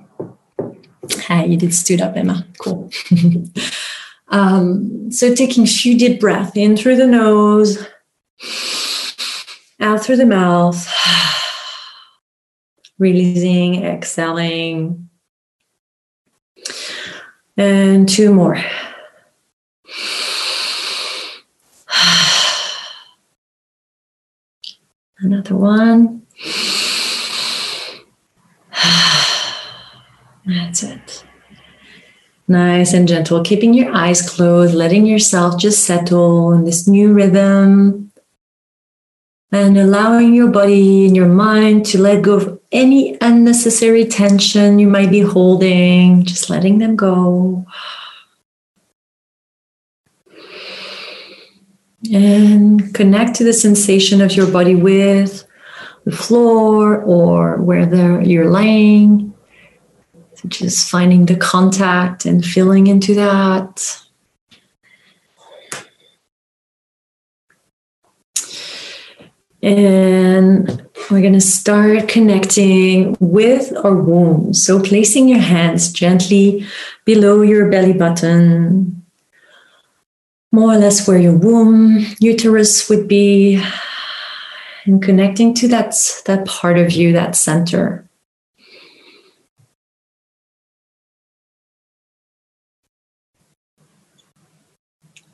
Hi, 1.28 1.46
you 1.46 1.58
did 1.58 1.74
stood 1.74 2.02
up, 2.02 2.16
Emma. 2.16 2.48
Cool. 2.60 2.90
um, 4.30 5.12
so 5.12 5.36
taking 5.36 5.64
a 5.64 5.68
few 5.68 5.98
deep 5.98 6.20
breaths 6.20 6.56
in 6.56 6.76
through 6.76 6.96
the 6.96 7.08
nose, 7.08 7.86
out 9.82 10.04
through 10.04 10.18
the 10.18 10.26
mouth, 10.26 10.88
releasing, 13.00 13.84
exhaling. 13.84 15.10
And 17.58 18.08
two 18.08 18.34
more. 18.34 18.56
Another 25.20 25.56
one. 25.56 26.22
That's 30.46 30.84
it. 30.84 31.26
Nice 32.48 32.94
and 32.94 33.08
gentle, 33.08 33.44
keeping 33.44 33.74
your 33.74 33.94
eyes 33.94 34.28
closed, 34.28 34.74
letting 34.74 35.06
yourself 35.06 35.60
just 35.60 35.86
settle 35.86 36.52
in 36.52 36.66
this 36.66 36.88
new 36.88 37.14
rhythm 37.14 38.11
and 39.52 39.78
allowing 39.78 40.34
your 40.34 40.48
body 40.48 41.06
and 41.06 41.16
your 41.16 41.28
mind 41.28 41.86
to 41.88 42.00
let 42.00 42.22
go 42.22 42.36
of 42.38 42.60
any 42.72 43.18
unnecessary 43.20 44.06
tension 44.06 44.80
you 44.80 44.88
might 44.88 45.10
be 45.10 45.20
holding, 45.20 46.24
just 46.24 46.50
letting 46.50 46.78
them 46.78 46.96
go. 46.96 47.66
And 52.12 52.94
connect 52.96 53.36
to 53.36 53.44
the 53.44 53.54
sensation 53.54 54.22
of 54.22 54.36
your 54.36 54.50
body 54.50 54.76
with 54.76 55.46
the 56.06 56.12
floor 56.12 57.02
or 57.04 57.58
where 57.58 58.22
you're 58.24 58.50
laying. 58.50 59.34
So 60.36 60.48
just 60.48 60.90
finding 60.90 61.26
the 61.26 61.36
contact 61.36 62.26
and 62.26 62.44
feeling 62.44 62.88
into 62.88 63.14
that. 63.16 64.02
And 69.64 70.90
we're 71.12 71.22
going 71.22 71.34
to 71.34 71.42
start 71.42 72.08
connecting 72.08 73.16
with 73.20 73.76
our 73.86 73.96
womb. 73.96 74.54
So 74.54 74.82
placing 74.82 75.30
your 75.30 75.40
hands 75.40 75.92
gently 75.92 76.66
below 77.06 77.42
your 77.42 77.70
belly 77.70 77.94
button, 77.94 79.06
more 80.52 80.74
or 80.74 80.78
less 80.78 81.08
where 81.08 81.20
your 81.20 81.38
womb, 81.38 82.06
uterus 82.20 82.90
would 82.90 83.08
be, 83.08 83.64
and 84.86 85.02
connecting 85.02 85.54
to 85.56 85.68
that, 85.68 85.96
that 86.26 86.46
part 86.48 86.80
of 86.80 86.92
you, 86.92 87.14
that 87.14 87.36
center. 87.36 88.10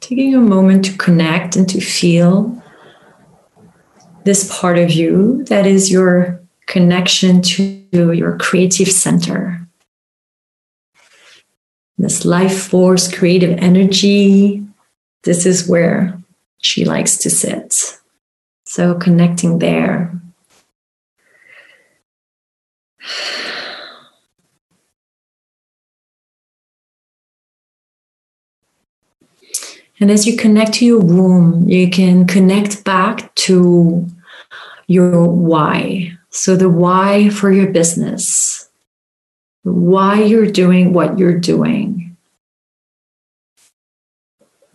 Taking 0.01 0.35
a 0.35 0.39
moment 0.39 0.85
to 0.85 0.97
connect 0.97 1.55
and 1.55 1.67
to 1.69 1.81
feel 1.81 2.61
this 4.27 4.59
part 4.59 4.77
of 4.77 4.91
you 4.91 5.43
that 5.45 5.65
is 5.65 5.89
your 5.89 6.39
connection 6.65 7.41
to 7.41 8.11
your 8.13 8.37
creative 8.37 8.91
center. 8.91 9.65
This 11.97 12.25
life 12.25 12.67
force, 12.67 13.11
creative 13.11 13.57
energy 13.57 14.67
this 15.27 15.45
is 15.45 15.67
where 15.67 16.17
she 16.59 16.85
likes 16.85 17.17
to 17.17 17.29
sit. 17.29 17.99
So 18.65 18.95
connecting 18.95 19.59
there. 19.59 20.13
And 29.99 30.09
as 30.09 30.25
you 30.25 30.37
connect 30.37 30.75
to 30.75 30.85
your 30.85 30.99
womb, 31.01 31.67
you 31.67 31.89
can 31.89 32.25
connect 32.25 32.85
back 32.85 33.35
to 33.35 34.07
your 34.87 35.27
why. 35.27 36.17
So, 36.29 36.55
the 36.55 36.69
why 36.69 37.29
for 37.29 37.51
your 37.51 37.71
business, 37.71 38.69
why 39.63 40.21
you're 40.21 40.49
doing 40.49 40.93
what 40.93 41.19
you're 41.19 41.39
doing. 41.39 42.17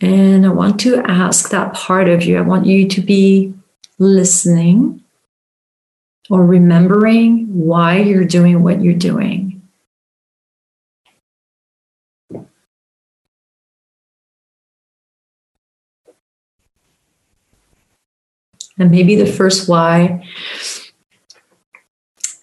And 0.01 0.45
I 0.45 0.49
want 0.49 0.79
to 0.81 0.97
ask 0.97 1.49
that 1.49 1.73
part 1.73 2.09
of 2.09 2.23
you, 2.23 2.37
I 2.37 2.41
want 2.41 2.65
you 2.65 2.87
to 2.89 3.01
be 3.01 3.53
listening 3.99 5.01
or 6.29 6.45
remembering 6.45 7.47
why 7.47 7.99
you're 7.99 8.25
doing 8.25 8.63
what 8.63 8.81
you're 8.81 8.93
doing. 8.93 9.52
And 18.77 18.89
maybe 18.91 19.15
the 19.15 19.31
first 19.31 19.69
why 19.69 20.27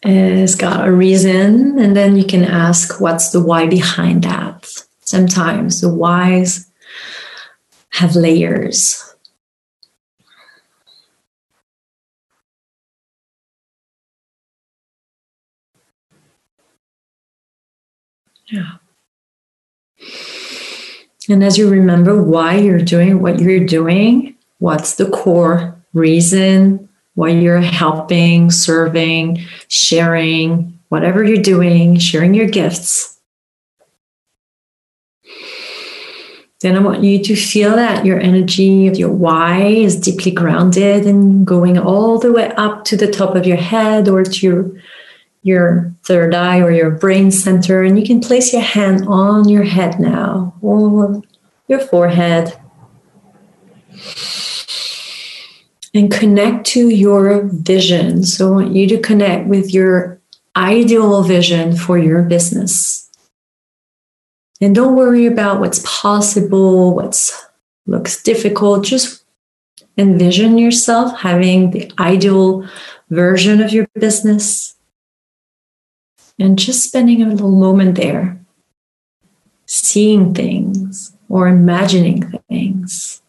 has 0.02 0.54
got 0.54 0.88
a 0.88 0.92
reason, 0.92 1.78
and 1.78 1.96
then 1.96 2.16
you 2.16 2.24
can 2.24 2.44
ask 2.44 3.00
what's 3.00 3.30
the 3.30 3.40
why 3.40 3.66
behind 3.66 4.22
that. 4.22 4.66
Sometimes 5.00 5.80
the 5.80 5.88
whys 5.88 6.70
have 7.90 8.14
layers. 8.16 9.14
Yeah. 18.46 18.76
And 21.28 21.44
as 21.44 21.58
you 21.58 21.68
remember 21.68 22.22
why 22.22 22.56
you're 22.56 22.80
doing 22.80 23.20
what 23.20 23.38
you're 23.38 23.64
doing, 23.64 24.34
what's 24.58 24.94
the 24.96 25.08
core 25.08 25.79
reason 25.92 26.88
why 27.14 27.30
you're 27.30 27.60
helping, 27.60 28.50
serving, 28.50 29.44
sharing, 29.68 30.78
whatever 30.88 31.24
you're 31.24 31.42
doing, 31.42 31.98
sharing 31.98 32.34
your 32.34 32.46
gifts, 32.46 33.20
Then 36.60 36.76
I 36.76 36.80
want 36.80 37.02
you 37.02 37.22
to 37.24 37.34
feel 37.34 37.74
that 37.76 38.04
your 38.04 38.20
energy 38.20 38.86
of 38.86 38.98
your 38.98 39.10
why 39.10 39.62
is 39.62 39.98
deeply 39.98 40.30
grounded 40.30 41.06
and 41.06 41.46
going 41.46 41.78
all 41.78 42.18
the 42.18 42.32
way 42.32 42.52
up 42.56 42.84
to 42.84 42.98
the 42.98 43.10
top 43.10 43.34
of 43.34 43.46
your 43.46 43.56
head 43.56 44.08
or 44.08 44.22
to 44.24 44.46
your, 44.46 44.70
your 45.42 45.94
third 46.04 46.34
eye 46.34 46.60
or 46.60 46.70
your 46.70 46.90
brain 46.90 47.30
center. 47.30 47.82
And 47.82 47.98
you 47.98 48.06
can 48.06 48.20
place 48.20 48.52
your 48.52 48.60
hand 48.60 49.08
on 49.08 49.48
your 49.48 49.62
head 49.62 49.98
now 49.98 50.54
or 50.60 51.22
your 51.66 51.80
forehead. 51.80 52.54
And 55.92 56.10
connect 56.10 56.66
to 56.68 56.88
your 56.88 57.42
vision. 57.52 58.22
So 58.24 58.48
I 58.48 58.50
want 58.50 58.76
you 58.76 58.86
to 58.88 58.98
connect 59.00 59.48
with 59.48 59.74
your 59.74 60.20
ideal 60.56 61.22
vision 61.22 61.76
for 61.76 61.98
your 61.98 62.22
business. 62.22 63.10
And 64.60 64.74
don't 64.74 64.94
worry 64.94 65.26
about 65.26 65.58
what's 65.58 65.82
possible, 65.84 66.94
what's 66.94 67.46
looks 67.86 68.22
difficult. 68.22 68.84
Just 68.84 69.24
envision 69.98 70.58
yourself 70.58 71.18
having 71.18 71.72
the 71.72 71.90
ideal 71.98 72.68
version 73.10 73.60
of 73.60 73.72
your 73.72 73.88
business 73.94 74.76
and 76.38 76.58
just 76.58 76.84
spending 76.84 77.22
a 77.22 77.28
little 77.28 77.50
moment 77.50 77.96
there, 77.96 78.40
seeing 79.66 80.34
things 80.34 81.12
or 81.28 81.48
imagining 81.48 82.32
things. 82.48 83.19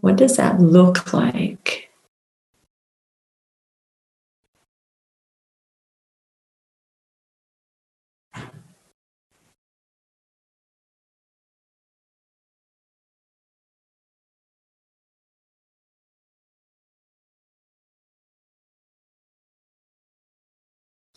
What 0.00 0.16
does 0.16 0.36
that 0.36 0.60
look 0.60 1.12
like? 1.12 1.90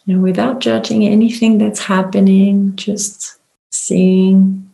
know, 0.06 0.20
without 0.20 0.60
judging 0.60 1.06
anything 1.06 1.58
that's 1.58 1.80
happening, 1.80 2.76
just 2.76 3.40
seeing. 3.72 4.73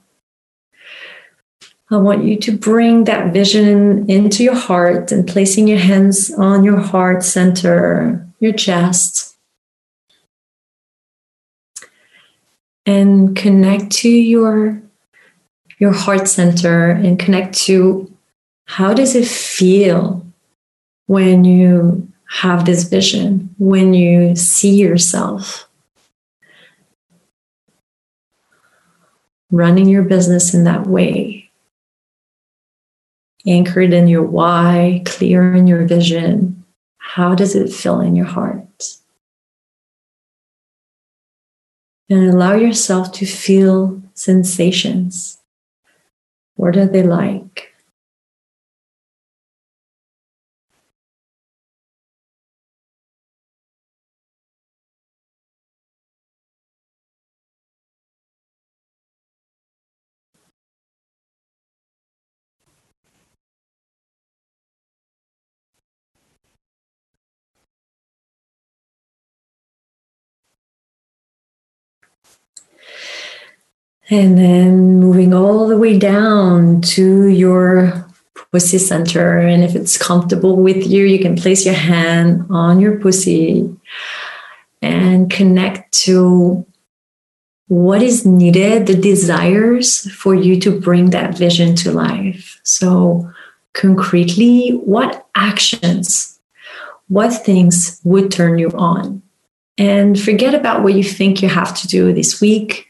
I 1.91 1.97
want 1.97 2.23
you 2.23 2.37
to 2.37 2.55
bring 2.55 3.05
that 3.05 3.33
vision 3.33 4.07
into 4.09 4.43
your 4.43 4.55
heart 4.55 5.11
and 5.11 5.27
placing 5.27 5.67
your 5.67 5.79
hands 5.79 6.31
on 6.31 6.63
your 6.63 6.79
heart 6.79 7.23
center, 7.23 8.27
your 8.39 8.53
chest. 8.53 9.35
And 12.85 13.35
connect 13.35 13.91
to 13.97 14.09
your, 14.09 14.81
your 15.79 15.93
heart 15.93 16.27
center 16.27 16.91
and 16.91 17.17
connect 17.17 17.57
to 17.65 18.11
how 18.65 18.93
does 18.93 19.15
it 19.15 19.27
feel 19.27 20.25
when 21.07 21.43
you 21.43 22.07
have 22.29 22.65
this 22.65 22.83
vision, 22.83 23.55
when 23.57 23.95
you 23.95 24.35
see 24.35 24.75
yourself 24.75 25.67
running 29.51 29.87
your 29.87 30.03
business 30.03 30.53
in 30.53 30.63
that 30.65 30.85
way, 30.85 31.48
anchored 33.47 33.93
in 33.93 34.07
your 34.07 34.23
why, 34.23 35.01
clear 35.05 35.55
in 35.55 35.67
your 35.67 35.85
vision, 35.85 36.63
how 36.97 37.35
does 37.35 37.55
it 37.55 37.71
fill 37.71 38.01
in 38.01 38.15
your 38.15 38.25
heart? 38.25 38.83
And 42.09 42.29
allow 42.29 42.53
yourself 42.53 43.11
to 43.13 43.25
feel 43.25 44.01
sensations. 44.13 45.37
What 46.55 46.75
are 46.75 46.87
they 46.87 47.03
like? 47.03 47.68
And 74.11 74.37
then 74.37 74.99
moving 74.99 75.33
all 75.33 75.67
the 75.67 75.77
way 75.77 75.97
down 75.99 76.81
to 76.81 77.27
your 77.27 78.09
pussy 78.51 78.77
center. 78.79 79.37
And 79.37 79.63
if 79.63 79.75
it's 79.75 79.97
comfortable 79.97 80.55
with 80.55 80.87
you, 80.87 81.05
you 81.05 81.19
can 81.19 81.35
place 81.35 81.65
your 81.65 81.75
hand 81.75 82.45
on 82.49 82.79
your 82.79 82.99
pussy 82.99 83.69
and 84.81 85.29
connect 85.29 85.91
to 85.91 86.65
what 87.67 88.01
is 88.01 88.25
needed, 88.25 88.87
the 88.87 88.95
desires 88.95 90.11
for 90.11 90.33
you 90.33 90.59
to 90.59 90.79
bring 90.79 91.11
that 91.11 91.37
vision 91.37 91.75
to 91.75 91.91
life. 91.91 92.59
So, 92.63 93.31
concretely, 93.73 94.71
what 94.71 95.27
actions, 95.35 96.39
what 97.09 97.29
things 97.29 98.01
would 98.03 98.31
turn 98.31 98.57
you 98.57 98.71
on? 98.71 99.21
And 99.77 100.19
forget 100.19 100.55
about 100.55 100.81
what 100.81 100.95
you 100.95 101.03
think 101.03 101.43
you 101.43 101.49
have 101.49 101.79
to 101.79 101.87
do 101.87 102.11
this 102.11 102.41
week 102.41 102.88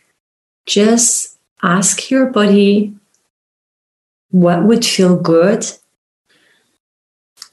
just 0.70 1.38
ask 1.64 2.10
your 2.12 2.28
body 2.28 2.94
what 4.30 4.64
would 4.64 4.86
feel 4.86 5.20
good, 5.20 5.66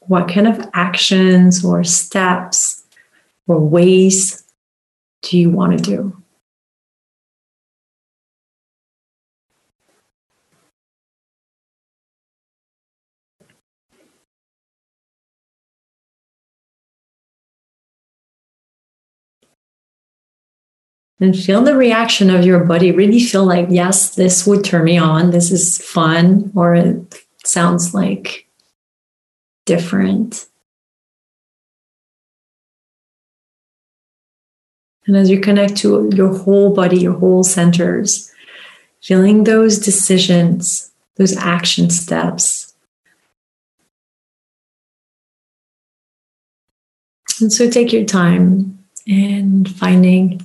what 0.03 0.29
kind 0.29 0.47
of 0.47 0.69
actions 0.75 1.65
or 1.65 1.83
steps 1.83 2.85
or 3.47 3.59
ways 3.59 4.45
do 5.23 5.39
you 5.39 5.49
want 5.49 5.77
to 5.77 5.83
do? 5.83 6.16
And 21.21 21.37
feel 21.37 21.63
the 21.63 21.77
reaction 21.77 22.31
of 22.31 22.45
your 22.45 22.65
body. 22.65 22.93
Really 22.93 23.21
feel 23.21 23.45
like, 23.45 23.69
yes, 23.71 24.15
this 24.15 24.47
would 24.47 24.65
turn 24.65 24.85
me 24.85 24.99
on. 24.99 25.31
This 25.31 25.51
is 25.51 25.79
fun, 25.79 26.53
or 26.55 26.75
it 26.75 27.25
sounds 27.45 27.95
like 27.95 28.47
different. 29.65 30.47
And 35.07 35.17
as 35.17 35.31
you 35.31 35.41
connect 35.41 35.77
to 35.79 36.11
your 36.13 36.37
whole 36.37 36.75
body, 36.75 36.99
your 36.99 37.15
whole 37.15 37.45
centers, 37.45 38.33
feeling 39.01 39.45
those 39.45 39.79
decisions, 39.79 40.91
those 41.15 41.37
action 41.37 41.91
steps. 41.91 42.75
And 47.41 47.53
so 47.53 47.71
take 47.71 47.93
your 47.93 48.05
time 48.05 48.85
and 49.07 49.69
finding 49.69 50.45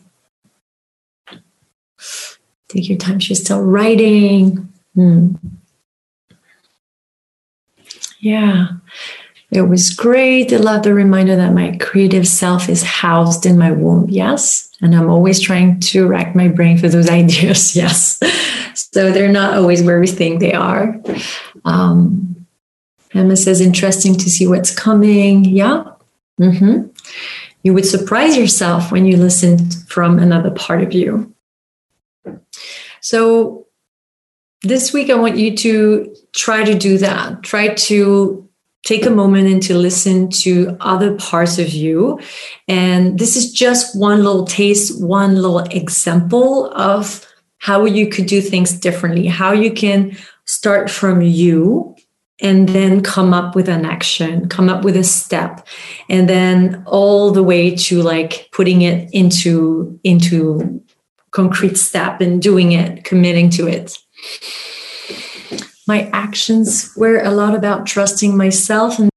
Take 2.72 2.88
your 2.88 2.98
time. 2.98 3.20
She's 3.20 3.42
still 3.42 3.62
writing. 3.62 4.72
Hmm. 4.96 5.36
Yeah, 8.20 8.68
it 9.52 9.64
was 9.64 9.90
great. 9.90 10.54
I 10.54 10.58
love 10.58 10.84
the 10.84 10.94
reminder 10.94 11.36
that 11.36 11.54
my 11.54 11.76
creative 11.82 12.26
self 12.26 12.70
is 12.70 12.82
housed 12.82 13.46
in 13.46 13.58
my 13.58 13.72
womb. 13.72 14.10
Yes. 14.10 14.70
And 14.82 14.96
I'm 14.96 15.10
always 15.10 15.42
trying 15.42 15.82
to 15.82 16.08
rack 16.08 16.34
my 16.34 16.48
brain 16.48 16.78
for 16.78 16.88
those 16.88 17.10
ideas. 17.22 17.76
Yes. 17.76 18.20
So 18.94 19.12
they're 19.12 19.32
not 19.32 19.58
always 19.58 19.84
where 19.84 20.00
we 20.00 20.08
think 20.08 20.40
they 20.40 20.54
are. 20.54 21.02
Um, 21.66 22.46
Emma 23.14 23.36
says, 23.36 23.60
interesting 23.60 24.16
to 24.16 24.30
see 24.30 24.48
what's 24.48 24.74
coming. 24.74 25.44
Yeah. 25.44 25.84
Mm-hmm. 26.40 26.88
You 27.64 27.74
would 27.74 27.86
surprise 27.86 28.38
yourself 28.38 28.94
when 28.94 29.06
you 29.06 29.18
listen 29.18 29.70
from 29.88 30.20
another 30.20 30.52
part 30.52 30.82
of 30.82 30.94
you. 30.94 31.34
So 33.02 33.68
this 34.64 34.94
week, 34.94 35.10
I 35.10 35.16
want 35.16 35.38
you 35.38 35.56
to 35.58 36.16
try 36.34 36.64
to 36.64 36.78
do 36.78 36.98
that. 37.00 37.44
Try 37.44 37.74
to 37.74 38.48
take 38.84 39.06
a 39.06 39.12
moment 39.12 39.48
and 39.48 39.62
to 39.64 39.76
listen 39.76 40.30
to 40.30 40.76
other 40.80 41.16
parts 41.16 41.60
of 41.60 41.70
you. 41.70 42.20
And 42.68 43.20
this 43.20 43.36
is 43.36 43.52
just 43.52 43.98
one 43.98 44.24
little 44.24 44.46
taste, 44.46 45.04
one 45.04 45.36
little 45.36 45.60
example 45.60 46.72
of 46.74 47.26
how 47.60 47.86
you 47.86 48.08
could 48.08 48.26
do 48.26 48.42
things 48.42 48.74
differently, 48.74 49.28
how 49.28 49.52
you 49.52 49.72
can 49.72 50.18
start 50.46 50.90
from 50.90 51.22
you 51.22 51.96
and 52.42 52.70
then 52.70 53.04
come 53.04 53.36
up 53.36 53.56
with 53.56 53.70
an 53.70 53.86
action, 53.86 54.50
come 54.50 54.68
up 54.68 54.84
with 54.84 54.98
a 54.98 55.04
step, 55.04 55.68
and 56.10 56.28
then 56.28 56.82
all 56.88 57.30
the 57.32 57.44
way 57.44 57.76
to 57.76 58.02
like 58.02 58.50
putting 58.52 58.82
it 58.82 59.08
into 59.14 60.00
into 60.04 60.84
concrete 61.32 61.78
step 61.78 62.22
in 62.22 62.40
doing 62.40 62.72
it, 62.74 63.04
committing 63.04 63.50
to 63.52 63.68
it. 63.68 63.98
My 65.88 66.10
actions 66.14 66.94
were 66.96 67.20
a 67.20 67.32
lot 67.32 67.56
about 67.56 67.86
trusting 67.86 68.38
myself 68.38 69.00
and 69.00 69.12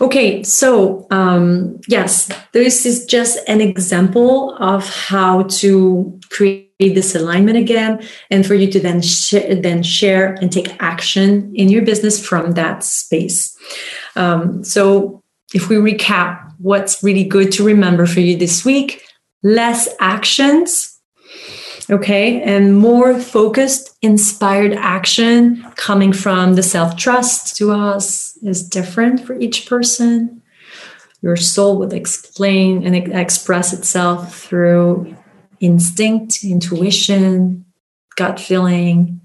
Okay, 0.00 0.42
so 0.42 1.06
um, 1.10 1.78
yes, 1.86 2.30
this 2.52 2.86
is 2.86 3.04
just 3.04 3.38
an 3.46 3.60
example 3.60 4.56
of 4.58 4.88
how 4.88 5.42
to 5.60 6.18
create 6.30 6.70
this 6.78 7.14
alignment 7.14 7.58
again, 7.58 8.02
and 8.30 8.46
for 8.46 8.54
you 8.54 8.70
to 8.72 8.80
then 8.80 9.02
sh- 9.02 9.34
then 9.60 9.82
share 9.82 10.34
and 10.40 10.50
take 10.50 10.74
action 10.82 11.54
in 11.54 11.68
your 11.68 11.82
business 11.82 12.24
from 12.24 12.52
that 12.52 12.82
space. 12.82 13.54
Um, 14.16 14.64
so, 14.64 15.22
if 15.52 15.68
we 15.68 15.76
recap, 15.76 16.50
what's 16.56 17.02
really 17.02 17.24
good 17.24 17.52
to 17.52 17.64
remember 17.64 18.06
for 18.06 18.20
you 18.20 18.38
this 18.38 18.64
week: 18.64 19.02
less 19.42 19.86
actions, 20.00 20.89
Okay. 21.90 22.40
And 22.42 22.76
more 22.76 23.18
focused, 23.18 23.96
inspired 24.00 24.74
action 24.74 25.62
coming 25.74 26.12
from 26.12 26.54
the 26.54 26.62
self 26.62 26.96
trust 26.96 27.56
to 27.56 27.72
us 27.72 28.36
is 28.42 28.62
different 28.62 29.26
for 29.26 29.36
each 29.38 29.68
person. 29.68 30.40
Your 31.20 31.36
soul 31.36 31.78
will 31.78 31.92
explain 31.92 32.86
and 32.86 32.94
express 32.94 33.72
itself 33.72 34.40
through 34.40 35.16
instinct, 35.58 36.44
intuition, 36.44 37.64
gut 38.16 38.38
feeling. 38.38 39.20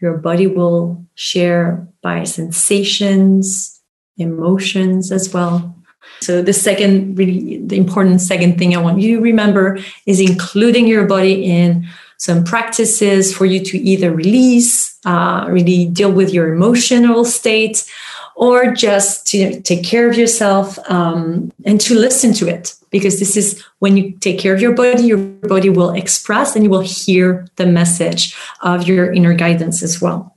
Your 0.00 0.18
body 0.18 0.46
will 0.46 1.06
share 1.14 1.86
by 2.02 2.24
sensations, 2.24 3.80
emotions 4.16 5.12
as 5.12 5.32
well. 5.32 5.76
So 6.20 6.42
the 6.42 6.52
second 6.52 7.16
really 7.16 7.58
the 7.64 7.76
important 7.76 8.20
second 8.20 8.58
thing 8.58 8.74
I 8.74 8.80
want 8.80 9.00
you 9.00 9.16
to 9.16 9.22
remember 9.22 9.78
is 10.06 10.20
including 10.20 10.86
your 10.86 11.06
body 11.06 11.44
in 11.44 11.86
some 12.20 12.44
practices 12.44 13.34
for 13.34 13.46
you 13.46 13.64
to 13.64 13.78
either 13.78 14.12
release, 14.12 14.94
uh, 15.06 15.46
really 15.48 15.86
deal 15.86 16.12
with 16.12 16.34
your 16.34 16.52
emotional 16.52 17.24
state, 17.24 17.90
or 18.36 18.74
just 18.74 19.26
to 19.26 19.58
take 19.62 19.82
care 19.82 20.06
of 20.06 20.18
yourself 20.18 20.78
um, 20.90 21.50
and 21.64 21.80
to 21.80 21.94
listen 21.94 22.34
to 22.34 22.46
it. 22.46 22.74
Because 22.90 23.20
this 23.20 23.38
is 23.38 23.64
when 23.78 23.96
you 23.96 24.12
take 24.20 24.38
care 24.38 24.52
of 24.52 24.60
your 24.60 24.74
body, 24.74 25.04
your 25.04 25.16
body 25.16 25.70
will 25.70 25.92
express 25.92 26.54
and 26.54 26.62
you 26.62 26.68
will 26.68 26.80
hear 26.80 27.46
the 27.56 27.66
message 27.66 28.36
of 28.60 28.86
your 28.86 29.10
inner 29.12 29.32
guidance 29.32 29.82
as 29.82 30.02
well. 30.02 30.36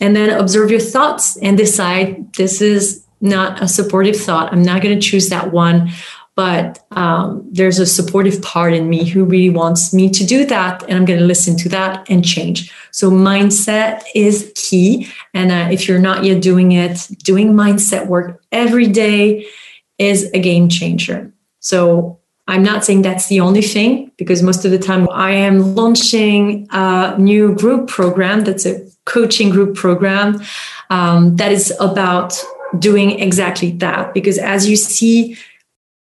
And 0.00 0.16
then 0.16 0.28
observe 0.30 0.72
your 0.72 0.80
thoughts 0.80 1.36
and 1.36 1.56
decide 1.56 2.32
this 2.34 2.60
is 2.60 3.04
not 3.20 3.62
a 3.62 3.68
supportive 3.68 4.16
thought. 4.16 4.52
I'm 4.52 4.64
not 4.64 4.82
going 4.82 4.98
to 4.98 5.06
choose 5.08 5.28
that 5.28 5.52
one. 5.52 5.92
But 6.34 6.84
um, 6.92 7.46
there's 7.50 7.78
a 7.78 7.84
supportive 7.84 8.40
part 8.40 8.72
in 8.72 8.88
me 8.88 9.04
who 9.04 9.24
really 9.24 9.50
wants 9.50 9.92
me 9.92 10.08
to 10.10 10.24
do 10.24 10.46
that. 10.46 10.82
And 10.84 10.94
I'm 10.94 11.04
going 11.04 11.18
to 11.18 11.26
listen 11.26 11.56
to 11.58 11.68
that 11.68 12.08
and 12.08 12.24
change. 12.24 12.72
So, 12.90 13.10
mindset 13.10 14.02
is 14.14 14.50
key. 14.54 15.08
And 15.34 15.52
uh, 15.52 15.68
if 15.70 15.86
you're 15.86 15.98
not 15.98 16.24
yet 16.24 16.40
doing 16.40 16.72
it, 16.72 17.06
doing 17.22 17.52
mindset 17.52 18.06
work 18.06 18.42
every 18.50 18.88
day 18.88 19.46
is 19.98 20.30
a 20.32 20.38
game 20.38 20.70
changer. 20.70 21.32
So, 21.60 22.18
I'm 22.48 22.62
not 22.62 22.84
saying 22.84 23.02
that's 23.02 23.28
the 23.28 23.40
only 23.40 23.62
thing 23.62 24.10
because 24.16 24.42
most 24.42 24.64
of 24.64 24.70
the 24.70 24.78
time 24.78 25.08
I 25.10 25.32
am 25.32 25.74
launching 25.74 26.66
a 26.70 27.16
new 27.18 27.54
group 27.54 27.88
program 27.88 28.44
that's 28.44 28.66
a 28.66 28.80
coaching 29.04 29.50
group 29.50 29.76
program 29.76 30.42
um, 30.90 31.36
that 31.36 31.52
is 31.52 31.72
about 31.78 32.42
doing 32.78 33.18
exactly 33.20 33.72
that. 33.72 34.12
Because 34.12 34.38
as 34.38 34.68
you 34.68 34.76
see, 34.76 35.36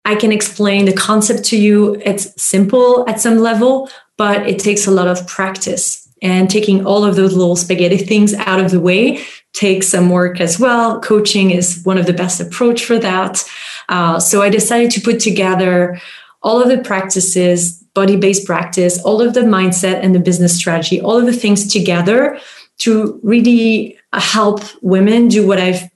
I 0.09 0.15
can 0.15 0.33
explain 0.33 0.87
the 0.87 0.95
concept 0.95 1.45
to 1.51 1.57
you. 1.59 2.01
It's 2.03 2.25
simple 2.41 3.07
at 3.07 3.21
some 3.21 3.37
level, 3.37 3.91
but 4.17 4.49
it 4.49 4.59
takes 4.59 4.87
a 4.87 4.91
lot 4.91 5.07
of 5.07 5.27
practice. 5.27 6.09
And 6.23 6.49
taking 6.49 6.87
all 6.87 7.05
of 7.05 7.15
those 7.15 7.35
little 7.35 7.57
spaghetti 7.57 7.99
things 7.99 8.33
out 8.33 8.59
of 8.59 8.71
the 8.71 8.81
way 8.81 9.23
takes 9.53 9.89
some 9.89 10.09
work 10.09 10.41
as 10.41 10.59
well. 10.59 10.99
Coaching 11.01 11.51
is 11.51 11.83
one 11.85 11.99
of 11.99 12.07
the 12.07 12.15
best 12.15 12.41
approach 12.41 12.87
for 12.87 12.99
that. 12.99 13.45
Uh, 13.91 14.19
so 14.19 14.41
I 14.41 14.49
decided 14.49 14.91
to 14.93 15.01
put 15.03 15.21
together 15.21 16.01
all 16.43 16.63
of 16.63 16.71
the 16.71 16.79
practices, 16.79 17.75
body-based 17.93 18.47
practice, 18.47 18.99
all 19.03 19.21
of 19.21 19.35
the 19.35 19.43
mindset 19.43 20.01
and 20.03 20.15
the 20.15 20.21
business 20.21 20.57
strategy, 20.57 21.03
all 21.03 21.19
of 21.19 21.27
the 21.27 21.33
things 21.35 21.71
together 21.71 22.41
to 22.79 23.21
really 23.23 23.99
help 24.15 24.61
women 24.81 25.29
do 25.29 25.47
what 25.47 25.59
I've 25.59 25.91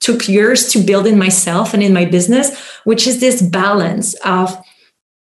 took 0.00 0.28
years 0.28 0.68
to 0.72 0.82
build 0.82 1.06
in 1.06 1.18
myself 1.18 1.74
and 1.74 1.82
in 1.82 1.92
my 1.92 2.04
business, 2.04 2.58
which 2.84 3.06
is 3.06 3.20
this 3.20 3.42
balance 3.42 4.14
of 4.24 4.56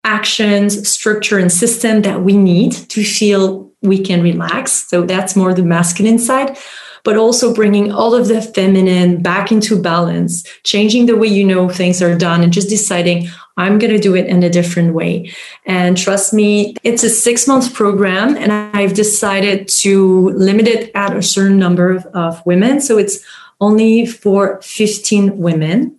actions, 0.05 0.89
structure, 0.89 1.39
and 1.39 1.51
system 1.51 2.03
that 2.03 2.23
we 2.23 2.37
need 2.37 2.73
to 2.73 3.03
feel 3.03 3.71
we 3.83 4.03
can 4.03 4.23
relax. 4.23 4.89
So 4.89 5.03
that's 5.03 5.37
more 5.37 5.55
the 5.55 5.63
masculine 5.63 6.19
side, 6.19 6.57
but 7.05 7.17
also 7.17 7.55
bringing 7.55 7.93
all 7.93 8.15
of 8.15 8.29
the 8.29 8.41
feminine 8.41 9.23
back 9.23 9.53
into 9.53 9.81
balance, 9.81 10.43
changing 10.63 11.07
the 11.07 11.17
way 11.17 11.29
you 11.29 11.45
know 11.45 11.69
things 11.69 12.01
are 12.03 12.17
done, 12.17 12.43
and 12.43 12.53
just 12.53 12.69
deciding, 12.69 13.29
I'm 13.57 13.79
going 13.79 13.93
to 13.93 13.99
do 13.99 14.15
it 14.15 14.27
in 14.27 14.43
a 14.43 14.51
different 14.51 14.95
way. 14.95 15.33
And 15.67 15.97
trust 15.97 16.33
me, 16.33 16.77
it's 16.83 17.05
a 17.05 17.11
six 17.11 17.47
month 17.47 17.75
program, 17.75 18.37
and 18.37 18.53
I've 18.53 18.95
decided 18.95 19.69
to 19.69 20.31
limit 20.31 20.67
it 20.67 20.91
at 20.95 21.17
a 21.17 21.23
certain 21.23 21.59
number 21.59 21.91
of, 21.91 22.07
of 22.07 22.45
women. 22.47 22.81
So 22.81 22.99
it's 22.99 23.25
only 23.61 24.07
for 24.07 24.61
15 24.63 25.39
women. 25.39 25.99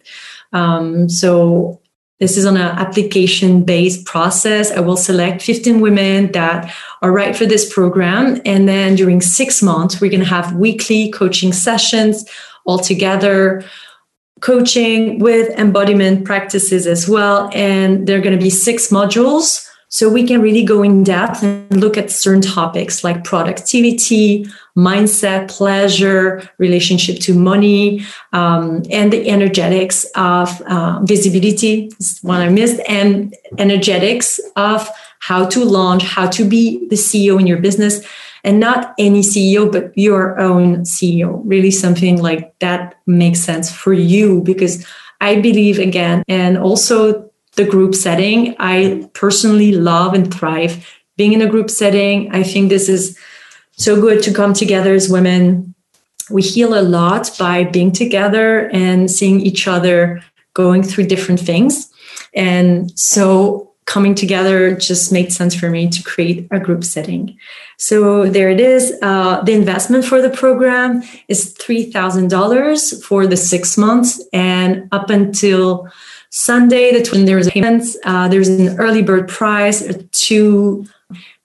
Um, 0.53 1.09
so 1.09 1.81
this 2.19 2.37
is 2.37 2.45
on 2.45 2.55
an 2.55 2.61
application 2.61 3.63
based 3.63 4.05
process. 4.05 4.71
I 4.71 4.79
will 4.79 4.97
select 4.97 5.41
15 5.41 5.81
women 5.81 6.31
that 6.31 6.73
are 7.01 7.11
right 7.11 7.35
for 7.35 7.45
this 7.45 7.71
program. 7.73 8.41
And 8.45 8.69
then 8.69 8.95
during 8.95 9.19
six 9.19 9.61
months, 9.61 9.99
we're 9.99 10.11
going 10.11 10.23
to 10.23 10.29
have 10.29 10.53
weekly 10.53 11.11
coaching 11.11 11.51
sessions 11.51 12.25
all 12.65 12.79
together, 12.79 13.63
coaching 14.39 15.19
with 15.19 15.49
embodiment 15.59 16.25
practices 16.25 16.87
as 16.87 17.09
well. 17.09 17.49
And 17.53 18.07
there 18.07 18.17
are 18.17 18.21
going 18.21 18.37
to 18.37 18.43
be 18.43 18.49
six 18.49 18.89
modules. 18.89 19.64
So 19.89 20.09
we 20.09 20.25
can 20.27 20.41
really 20.41 20.63
go 20.63 20.83
in 20.83 21.03
depth 21.03 21.43
and 21.43 21.79
look 21.79 21.97
at 21.97 22.11
certain 22.11 22.41
topics 22.41 23.03
like 23.03 23.23
productivity, 23.23 24.45
mindset, 24.77 25.49
pleasure, 25.49 26.49
relationship 26.57 27.19
to 27.21 27.33
money, 27.33 28.05
um, 28.33 28.83
and 28.89 29.13
the 29.13 29.29
energetics 29.29 30.05
of 30.15 30.61
uh, 30.63 30.99
visibility 31.03 31.91
is 31.99 32.19
one 32.23 32.41
I 32.41 32.49
missed, 32.49 32.81
and 32.87 33.33
energetics 33.57 34.39
of 34.55 34.89
how 35.19 35.45
to 35.47 35.63
launch, 35.63 36.03
how 36.03 36.27
to 36.29 36.43
be 36.43 36.87
the 36.89 36.95
CEO 36.95 37.39
in 37.39 37.47
your 37.47 37.59
business, 37.59 38.05
and 38.43 38.59
not 38.59 38.93
any 38.99 39.21
CEO, 39.21 39.71
but 39.71 39.97
your 39.97 40.39
own 40.39 40.81
CEO. 40.81 41.41
Really, 41.45 41.71
something 41.71 42.21
like 42.21 42.57
that 42.59 42.95
makes 43.05 43.39
sense 43.39 43.71
for 43.71 43.93
you 43.93 44.41
because 44.41 44.85
I 45.21 45.39
believe 45.39 45.79
again, 45.79 46.23
and 46.27 46.57
also 46.57 47.24
the 47.55 47.65
group 47.65 47.95
setting. 47.95 48.55
I 48.59 49.09
personally 49.13 49.71
love 49.71 50.13
and 50.13 50.33
thrive 50.33 50.85
being 51.17 51.33
in 51.33 51.41
a 51.41 51.47
group 51.47 51.69
setting. 51.69 52.33
I 52.33 52.43
think 52.43 52.69
this 52.69 52.89
is 52.89 53.17
so 53.71 53.99
good 53.99 54.23
to 54.23 54.33
come 54.33 54.53
together 54.53 54.93
as 54.93 55.09
women. 55.09 55.73
We 56.29 56.41
heal 56.41 56.77
a 56.77 56.81
lot 56.81 57.31
by 57.37 57.65
being 57.65 57.91
together 57.91 58.69
and 58.71 59.09
seeing 59.09 59.41
each 59.41 59.67
other 59.67 60.23
going 60.53 60.83
through 60.83 61.07
different 61.07 61.39
things. 61.39 61.91
And 62.33 62.97
so 62.97 63.71
coming 63.85 64.15
together 64.15 64.75
just 64.75 65.11
made 65.11 65.31
sense 65.31 65.53
for 65.53 65.69
me 65.69 65.87
to 65.89 66.01
create 66.03 66.47
a 66.51 66.59
group 66.59 66.83
setting. 66.83 67.37
So 67.77 68.27
there 68.27 68.49
it 68.49 68.59
is. 68.59 68.93
Uh, 69.01 69.41
the 69.43 69.53
investment 69.53 70.05
for 70.05 70.21
the 70.21 70.29
program 70.29 71.03
is 71.27 71.55
$3,000 71.55 73.03
for 73.03 73.27
the 73.27 73.37
six 73.37 73.77
months. 73.77 74.23
And 74.33 74.87
up 74.91 75.09
until 75.09 75.87
Sunday, 76.35 76.91
the 76.91 77.09
when 77.11 77.23
there's 77.23 77.49
payments, 77.49 77.95
uh, 78.03 78.27
there's 78.27 78.49
an 78.49 78.77
early 78.77 79.01
bird 79.01 79.29
price 79.29 79.81
to 80.11 80.85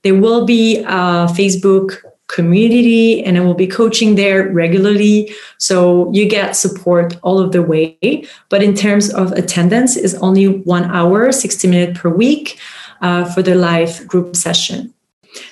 there 0.03 0.17
will 0.17 0.45
be 0.45 0.79
a 0.79 1.29
Facebook 1.39 1.99
community 2.27 3.23
and 3.23 3.39
I 3.39 3.41
will 3.41 3.55
be 3.55 3.69
coaching 3.69 4.17
there 4.17 4.49
regularly. 4.49 5.33
So 5.59 6.13
you 6.13 6.29
get 6.29 6.57
support 6.57 7.17
all 7.23 7.39
of 7.39 7.53
the 7.53 7.63
way. 7.63 8.25
But 8.49 8.65
in 8.65 8.75
terms 8.75 9.15
of 9.15 9.31
attendance 9.33 9.97
is 9.97 10.17
only 10.17 10.49
one 10.49 10.85
hour, 10.91 11.31
60 11.31 11.69
minutes 11.69 12.01
per 12.01 12.09
week 12.09 12.59
uh, 13.01 13.27
for 13.33 13.43
the 13.43 13.55
live 13.55 14.09
group 14.09 14.35
session. 14.35 14.93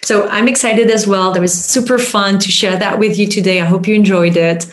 So 0.03 0.29
I'm 0.29 0.49
excited 0.49 0.91
as 0.91 1.07
well. 1.07 1.33
That 1.33 1.41
was 1.41 1.53
super 1.53 1.99
fun 1.99 2.39
to 2.41 2.51
share 2.51 2.77
that 2.77 2.99
with 2.99 3.17
you 3.17 3.29
today. 3.29 3.61
I 3.61 3.67
hope 3.67 3.87
you 3.87 3.95
enjoyed 3.95 4.37
it. 4.37 4.67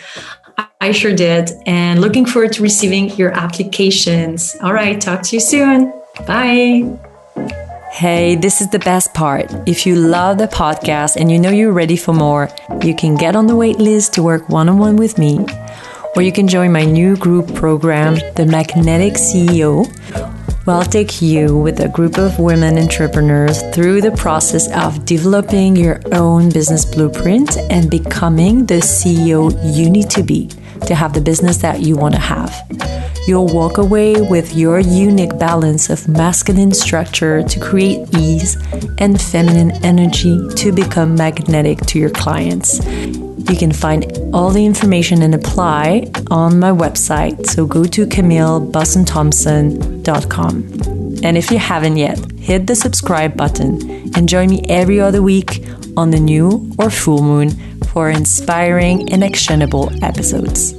I 0.81 0.91
sure 0.91 1.15
did. 1.15 1.49
And 1.65 2.01
looking 2.01 2.25
forward 2.25 2.53
to 2.53 2.61
receiving 2.61 3.09
your 3.17 3.31
applications. 3.31 4.55
All 4.61 4.73
right. 4.73 4.99
Talk 4.99 5.23
to 5.23 5.35
you 5.35 5.39
soon. 5.39 5.91
Bye. 6.27 6.99
Hey, 7.91 8.35
this 8.35 8.59
is 8.59 8.69
the 8.71 8.79
best 8.79 9.13
part. 9.13 9.49
If 9.65 9.85
you 9.85 9.95
love 9.95 10.37
the 10.37 10.47
podcast 10.47 11.15
and 11.15 11.31
you 11.31 11.39
know 11.39 11.49
you're 11.49 11.71
ready 11.71 11.95
for 11.95 12.13
more, 12.13 12.49
you 12.83 12.93
can 12.93 13.15
get 13.15 13.37
on 13.37 13.47
the 13.47 13.55
wait 13.55 13.77
list 13.77 14.13
to 14.15 14.23
work 14.23 14.49
one 14.49 14.67
on 14.67 14.79
one 14.79 14.97
with 14.97 15.17
me, 15.17 15.39
or 16.15 16.21
you 16.21 16.33
can 16.33 16.47
join 16.47 16.73
my 16.73 16.83
new 16.83 17.15
group 17.15 17.55
program, 17.55 18.15
The 18.35 18.45
Magnetic 18.45 19.13
CEO. 19.13 19.85
Where 20.65 20.77
I'll 20.77 20.83
take 20.83 21.21
you 21.21 21.55
with 21.55 21.79
a 21.79 21.87
group 21.87 22.17
of 22.17 22.39
women 22.39 22.79
entrepreneurs 22.79 23.61
through 23.71 24.01
the 24.01 24.09
process 24.09 24.67
of 24.71 25.05
developing 25.05 25.75
your 25.75 26.01
own 26.11 26.49
business 26.49 26.85
blueprint 26.85 27.55
and 27.69 27.87
becoming 27.87 28.65
the 28.65 28.81
CEO 28.81 29.51
you 29.75 29.91
need 29.91 30.09
to 30.09 30.23
be 30.23 30.49
to 30.87 30.95
have 30.95 31.13
the 31.13 31.21
business 31.21 31.57
that 31.57 31.81
you 31.81 31.95
want 31.95 32.15
to 32.15 32.19
have. 32.19 32.51
You'll 33.27 33.47
walk 33.47 33.79
away 33.79 34.21
with 34.21 34.55
your 34.55 34.79
unique 34.79 35.39
balance 35.39 35.89
of 35.89 36.07
masculine 36.07 36.73
structure 36.73 37.41
to 37.41 37.59
create 37.59 38.07
ease 38.15 38.55
and 38.99 39.19
feminine 39.19 39.71
energy 39.83 40.47
to 40.57 40.71
become 40.71 41.15
magnetic 41.15 41.79
to 41.87 41.97
your 41.97 42.11
clients. 42.11 42.85
You 42.85 43.55
can 43.57 43.71
find 43.71 44.05
all 44.33 44.51
the 44.51 44.63
information 44.65 45.23
and 45.23 45.33
apply 45.33 46.11
on 46.29 46.59
my 46.59 46.69
website. 46.71 47.47
So 47.47 47.65
go 47.65 47.85
to 47.85 48.05
CamilleBossenthompson.com. 48.05 50.55
And 51.23 51.37
if 51.37 51.49
you 51.49 51.57
haven't 51.57 51.97
yet, 51.97 52.19
hit 52.39 52.67
the 52.67 52.75
subscribe 52.75 53.35
button 53.35 54.13
and 54.15 54.29
join 54.29 54.51
me 54.51 54.61
every 54.69 54.99
other 54.99 55.23
week 55.23 55.65
on 55.97 56.11
the 56.11 56.19
new 56.19 56.71
or 56.77 56.91
full 56.91 57.23
moon 57.23 57.49
for 57.95 58.09
inspiring 58.09 59.09
and 59.13 59.23
actionable 59.23 59.89
episodes. 60.03 60.73